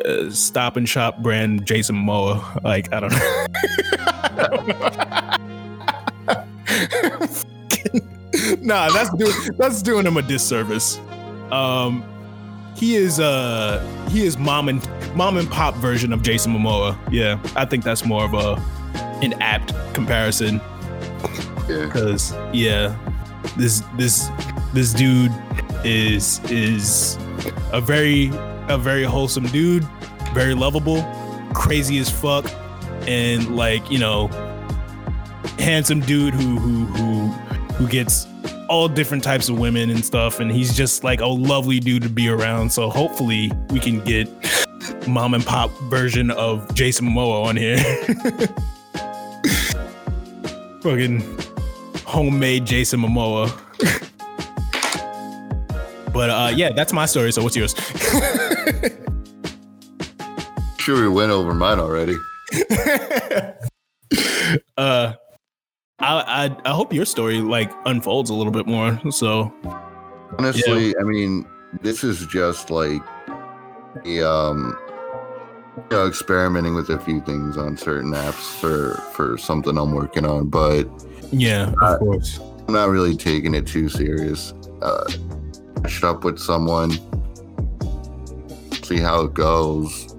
uh, 0.06 0.30
Stop 0.30 0.76
and 0.76 0.88
Shop 0.88 1.18
brand 1.18 1.66
Jason 1.66 1.96
Momoa. 1.96 2.62
Like 2.62 2.92
I 2.92 3.00
don't 3.00 3.12
know. 3.12 3.18
nah, 8.60 8.90
that's 8.90 9.14
doing 9.14 9.32
that's 9.56 9.82
doing 9.82 10.06
him 10.06 10.16
a 10.16 10.22
disservice. 10.22 10.98
Um, 11.50 12.04
he 12.76 12.96
is 12.96 13.18
uh 13.18 13.80
he 14.10 14.24
is 14.24 14.38
mom 14.38 14.68
and 14.68 14.86
mom 15.14 15.36
and 15.36 15.50
pop 15.50 15.74
version 15.76 16.12
of 16.12 16.22
Jason 16.22 16.52
Momoa. 16.52 16.96
Yeah, 17.10 17.40
I 17.56 17.64
think 17.64 17.84
that's 17.84 18.04
more 18.04 18.24
of 18.24 18.34
a 18.34 18.54
an 19.22 19.34
apt 19.42 19.72
comparison. 19.94 20.60
Yeah. 21.68 21.88
Cause 21.90 22.32
yeah, 22.52 22.96
this 23.56 23.82
this 23.96 24.28
this 24.72 24.92
dude 24.92 25.32
is 25.84 26.40
is 26.50 27.18
a 27.72 27.80
very 27.80 28.30
a 28.68 28.78
very 28.78 29.04
wholesome 29.04 29.46
dude, 29.46 29.84
very 30.32 30.54
lovable, 30.54 31.02
crazy 31.54 31.98
as 31.98 32.10
fuck, 32.10 32.44
and 33.06 33.56
like 33.56 33.88
you 33.90 33.98
know, 33.98 34.28
handsome 35.58 36.00
dude 36.00 36.34
who 36.34 36.58
who 36.58 36.84
who 36.86 37.28
who 37.74 37.88
gets 37.88 38.26
all 38.68 38.88
different 38.88 39.24
types 39.24 39.48
of 39.48 39.58
women 39.58 39.90
and 39.90 40.04
stuff, 40.04 40.40
and 40.40 40.50
he's 40.50 40.76
just 40.76 41.04
like 41.04 41.20
a 41.20 41.26
lovely 41.26 41.80
dude 41.80 42.02
to 42.02 42.08
be 42.08 42.28
around. 42.28 42.70
So 42.70 42.90
hopefully 42.90 43.50
we 43.70 43.80
can 43.80 44.00
get 44.00 44.28
mom 45.06 45.34
and 45.34 45.44
pop 45.44 45.70
version 45.84 46.30
of 46.30 46.74
Jason 46.74 47.08
Momoa 47.08 47.44
on 47.44 47.56
here. 47.56 47.78
Fucking 50.82 51.22
homemade 52.04 52.66
Jason 52.66 53.00
Momoa. 53.00 53.48
but 56.12 56.30
uh 56.30 56.52
yeah, 56.54 56.72
that's 56.72 56.92
my 56.92 57.06
story. 57.06 57.32
So 57.32 57.42
what's 57.42 57.56
yours? 57.56 57.74
Sure, 60.78 61.02
we 61.02 61.08
went 61.08 61.30
over 61.32 61.52
mine 61.52 61.78
already. 61.80 62.16
uh 64.78 65.12
I, 65.98 66.46
I 66.46 66.56
I 66.64 66.70
hope 66.70 66.94
your 66.94 67.04
story 67.04 67.40
like 67.40 67.70
unfolds 67.84 68.30
a 68.30 68.34
little 68.34 68.52
bit 68.52 68.66
more. 68.66 68.98
So 69.10 69.52
Honestly, 70.38 70.96
I 70.96 71.02
mean, 71.02 71.44
this 71.82 72.04
is 72.04 72.24
just 72.26 72.70
like 72.70 73.02
a, 74.06 74.22
um, 74.22 74.78
you 75.76 75.84
know, 75.90 76.06
experimenting 76.06 76.74
with 76.74 76.88
a 76.90 76.98
few 77.00 77.20
things 77.22 77.58
on 77.58 77.76
certain 77.76 78.12
apps 78.12 78.58
for 78.60 78.94
for 79.12 79.36
something 79.36 79.76
I'm 79.76 79.92
working 79.92 80.24
on, 80.24 80.48
but 80.48 80.88
yeah, 81.32 81.68
of 81.72 81.74
Uh, 81.82 81.98
course. 81.98 82.40
I'm 82.66 82.72
not 82.74 82.88
really 82.88 83.16
taking 83.16 83.54
it 83.54 83.66
too 83.66 83.88
serious. 83.90 84.54
Uh, 84.80 85.10
up 86.02 86.24
with 86.24 86.38
someone, 86.38 86.92
see 88.88 88.98
how 88.98 89.20
it 89.24 89.34
goes. 89.34 90.14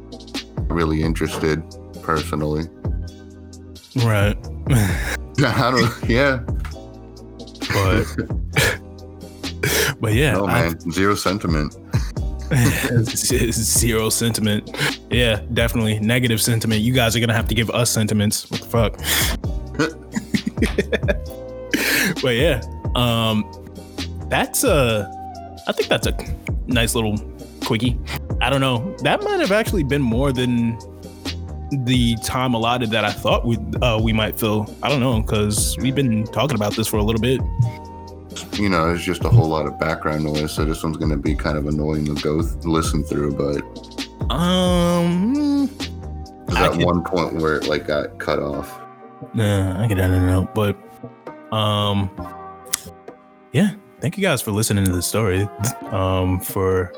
Really 0.70 1.02
interested, 1.02 1.64
personally. 2.04 2.68
Right. 3.98 4.38
I 5.44 5.72
don't. 5.72 6.10
Yeah, 6.10 6.44
but 7.74 8.06
but 10.00 10.14
yeah, 10.14 10.34
no 10.34 10.46
I- 10.48 10.62
man, 10.62 10.92
zero 10.92 11.16
sentiment. 11.16 11.76
zero 13.06 14.10
sentiment. 14.10 14.70
Yeah, 15.10 15.42
definitely 15.54 16.00
negative 16.00 16.42
sentiment. 16.42 16.82
You 16.82 16.94
guys 16.94 17.16
are 17.16 17.20
gonna 17.20 17.34
have 17.34 17.48
to 17.48 17.56
give 17.56 17.72
us 17.72 17.90
sentiments. 17.90 18.50
What 18.52 18.62
the 18.62 18.68
fuck? 18.68 18.98
but 22.22 22.36
yeah, 22.36 22.62
um, 22.96 23.44
that's 24.30 24.64
a. 24.64 25.10
I 25.68 25.72
think 25.72 25.88
that's 25.90 26.08
a 26.08 26.16
nice 26.68 26.94
little 26.96 27.18
quickie. 27.64 27.98
I 28.42 28.50
don't 28.50 28.62
know. 28.62 28.96
That 29.04 29.22
might 29.24 29.40
have 29.40 29.52
actually 29.52 29.84
been 29.84 30.02
more 30.02 30.32
than 30.32 30.78
the 31.86 32.16
time 32.24 32.54
allotted 32.56 32.90
that 32.92 33.06
I 33.06 33.12
thought 33.12 33.46
we 33.46 33.58
uh, 33.82 34.00
we 34.02 34.12
might 34.14 34.40
fill. 34.40 34.74
I 34.82 34.90
don't 34.90 35.00
know 35.02 35.22
because 35.22 35.78
we've 35.80 35.96
been 35.96 36.24
talking 36.26 36.56
about 36.56 36.76
this 36.76 36.88
for 36.88 36.98
a 36.98 37.04
little 37.04 37.22
bit. 37.22 37.42
You 38.60 38.70
know, 38.70 38.94
it's 38.94 39.04
just 39.04 39.24
a 39.24 39.30
whole 39.30 39.48
lot 39.48 39.66
of 39.66 39.80
background 39.80 40.24
noise, 40.24 40.52
so 40.54 40.66
this 40.66 40.84
one's 40.84 40.98
gonna 40.98 41.18
be 41.18 41.36
kind 41.36 41.58
of 41.58 41.68
annoying 41.68 42.06
to 42.06 42.16
go 42.22 42.42
th- 42.42 42.64
listen 42.66 43.04
through. 43.04 43.34
But 43.34 43.62
Um, 44.34 45.70
I 46.50 46.54
that 46.62 46.72
could- 46.74 46.84
one 46.86 47.04
point 47.04 47.36
where 47.36 47.56
it 47.58 47.68
like 47.68 47.88
got 47.88 48.18
cut 48.20 48.40
off. 48.40 48.80
Nah, 49.34 49.84
I 49.84 49.88
get 49.88 49.98
that 49.98 50.12
out, 50.12 50.56
but 50.56 50.78
um, 51.54 52.10
yeah. 53.52 53.72
Thank 54.02 54.18
you 54.18 54.22
guys 54.24 54.42
for 54.42 54.52
listening 54.52 54.86
to 54.86 54.92
the 54.94 55.02
story. 55.02 55.48
Um, 55.92 56.40
for 56.40 56.94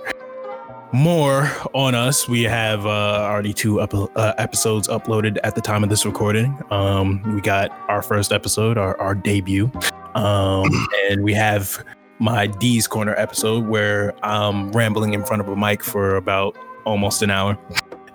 more 0.93 1.49
on 1.73 1.95
us, 1.95 2.27
we 2.27 2.43
have 2.43 2.85
uh, 2.85 2.89
already 3.29 3.53
two 3.53 3.79
up, 3.79 3.93
uh, 3.93 4.33
episodes 4.37 4.87
uploaded 4.87 5.37
at 5.43 5.55
the 5.55 5.61
time 5.61 5.83
of 5.83 5.89
this 5.89 6.05
recording. 6.05 6.59
Um, 6.69 7.21
we 7.33 7.41
got 7.41 7.71
our 7.89 8.01
first 8.01 8.31
episode, 8.31 8.77
our, 8.77 8.99
our 8.99 9.15
debut, 9.15 9.71
um, 10.15 10.69
and 11.09 11.23
we 11.23 11.33
have 11.33 11.83
my 12.19 12.47
D's 12.47 12.87
Corner 12.87 13.15
episode 13.15 13.67
where 13.67 14.13
I'm 14.23 14.71
rambling 14.71 15.13
in 15.13 15.25
front 15.25 15.41
of 15.41 15.47
a 15.47 15.55
mic 15.55 15.83
for 15.83 16.17
about 16.17 16.57
almost 16.85 17.21
an 17.21 17.31
hour. 17.31 17.57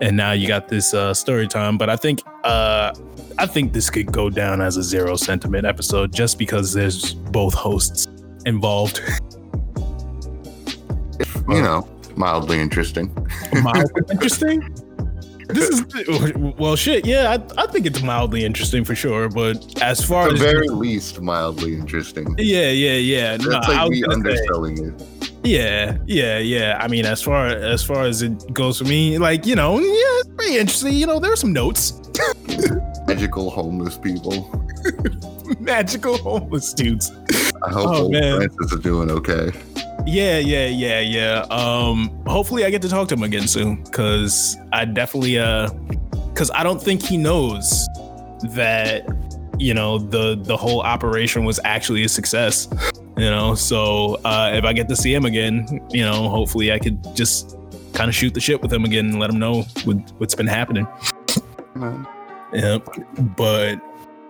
And 0.00 0.16
now 0.16 0.32
you 0.32 0.46
got 0.46 0.68
this 0.68 0.92
uh, 0.92 1.14
story 1.14 1.48
time, 1.48 1.78
but 1.78 1.88
I 1.88 1.96
think 1.96 2.22
uh, 2.44 2.92
I 3.38 3.46
think 3.46 3.72
this 3.72 3.88
could 3.88 4.12
go 4.12 4.28
down 4.28 4.60
as 4.60 4.76
a 4.76 4.82
zero 4.82 5.16
sentiment 5.16 5.64
episode 5.64 6.12
just 6.12 6.38
because 6.38 6.74
there's 6.74 7.14
both 7.14 7.54
hosts 7.54 8.06
involved. 8.44 9.00
You 11.48 11.62
know, 11.62 11.88
mildly 12.16 12.60
interesting. 12.60 13.12
Mildly 13.62 14.02
interesting. 14.10 14.74
This 15.48 15.68
is 15.68 15.84
well, 16.58 16.74
shit. 16.74 17.06
Yeah, 17.06 17.36
I, 17.56 17.62
I 17.62 17.66
think 17.68 17.86
it's 17.86 18.02
mildly 18.02 18.44
interesting 18.44 18.84
for 18.84 18.96
sure. 18.96 19.28
But 19.28 19.80
as 19.80 20.04
far 20.04 20.24
At 20.24 20.28
the 20.30 20.34
as 20.34 20.40
very 20.40 20.68
least, 20.68 21.20
mildly 21.20 21.74
interesting. 21.74 22.34
yeah, 22.36 22.70
yeah, 22.70 22.94
yeah, 22.94 23.36
no, 23.36 23.50
That's 23.50 23.68
I 23.68 23.82
like 23.84 23.90
me 23.92 24.00
gonna 24.02 24.14
say- 24.14 24.30
underselling 24.30 24.84
it. 24.88 25.40
yeah, 25.44 25.98
yeah, 26.06 26.38
yeah. 26.38 26.78
I 26.82 26.88
mean, 26.88 27.06
as 27.06 27.22
far 27.22 27.46
as 27.46 27.84
far 27.84 28.02
as 28.04 28.22
it 28.22 28.52
goes 28.52 28.78
for 28.78 28.84
me, 28.86 29.18
like 29.18 29.46
you 29.46 29.54
know, 29.54 29.78
yeah, 29.78 29.84
it's 29.86 30.28
pretty 30.36 30.58
interesting. 30.58 30.94
You 30.94 31.06
know, 31.06 31.20
there 31.20 31.32
are 31.32 31.36
some 31.36 31.52
notes. 31.52 31.92
Magical 33.06 33.50
homeless 33.50 33.96
people. 33.98 34.50
Magical 35.60 36.18
homeless 36.18 36.72
dudes. 36.74 37.12
I 37.62 37.70
hope 37.70 37.86
Oh. 37.88 38.08
Francis 38.10 38.72
is 38.72 38.80
doing 38.80 39.10
okay. 39.12 39.52
Yeah, 40.06 40.38
yeah, 40.38 40.66
yeah, 40.66 41.00
yeah. 41.00 41.46
Um, 41.50 42.10
hopefully 42.26 42.64
I 42.64 42.70
get 42.70 42.80
to 42.82 42.88
talk 42.88 43.08
to 43.08 43.14
him 43.14 43.24
again 43.24 43.48
soon 43.48 43.82
because 43.82 44.56
I 44.72 44.84
definitely 44.84 45.38
uh, 45.38 45.68
because 46.28 46.50
I 46.54 46.62
don't 46.62 46.80
think 46.80 47.02
he 47.02 47.16
knows 47.16 47.88
that 48.50 49.04
you 49.58 49.74
know 49.74 49.98
the 49.98 50.36
the 50.40 50.56
whole 50.56 50.80
operation 50.82 51.44
was 51.44 51.58
actually 51.64 52.04
a 52.04 52.08
success. 52.08 52.68
You 53.16 53.30
know, 53.30 53.54
so 53.54 54.20
uh, 54.24 54.52
if 54.54 54.64
I 54.64 54.72
get 54.72 54.88
to 54.90 54.96
see 54.96 55.12
him 55.12 55.24
again, 55.24 55.66
you 55.90 56.04
know, 56.04 56.28
hopefully 56.28 56.70
I 56.70 56.78
could 56.78 57.02
just 57.16 57.56
kind 57.94 58.08
of 58.08 58.14
shoot 58.14 58.34
the 58.34 58.40
shit 58.40 58.60
with 58.60 58.72
him 58.72 58.84
again 58.84 59.06
and 59.06 59.18
let 59.18 59.30
him 59.30 59.38
know 59.38 59.62
what, 59.84 59.96
what's 60.18 60.34
been 60.34 60.46
happening. 60.46 60.86
Man. 61.74 62.06
Yep. 62.52 62.86
But 63.36 63.80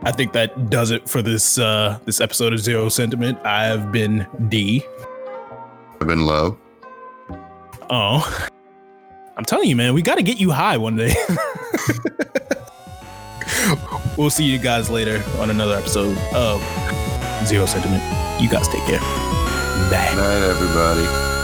I 0.03 0.13
think 0.13 0.33
that 0.33 0.71
does 0.71 0.91
it 0.91 1.09
for 1.09 1.21
this 1.21 1.59
uh 1.59 1.99
this 2.05 2.21
episode 2.21 2.53
of 2.53 2.61
Zero 2.61 2.89
Sentiment. 2.89 3.45
I've 3.45 3.93
been 3.93 4.27
D. 4.49 4.83
I've 6.01 6.07
been 6.07 6.27
low. 6.27 6.59
Oh. 7.91 8.49
I'm 9.37 9.45
telling 9.45 9.69
you, 9.69 9.77
man, 9.77 9.95
we 9.95 10.03
gotta 10.03 10.23
get 10.23 10.39
you 10.39 10.51
high 10.51 10.79
one 10.79 10.97
day. 10.97 11.15
we'll 14.17 14.31
see 14.31 14.45
you 14.45 14.59
guys 14.59 14.89
later 14.89 15.23
on 15.39 15.51
another 15.51 15.77
episode 15.77 16.17
of 16.35 16.61
Zero 17.47 17.67
Sentiment. 17.67 18.03
You 18.41 18.49
guys 18.49 18.69
take 18.69 18.85
care. 18.85 19.01
Bye. 19.91 20.15
Night, 20.17 20.43
everybody. 20.43 21.36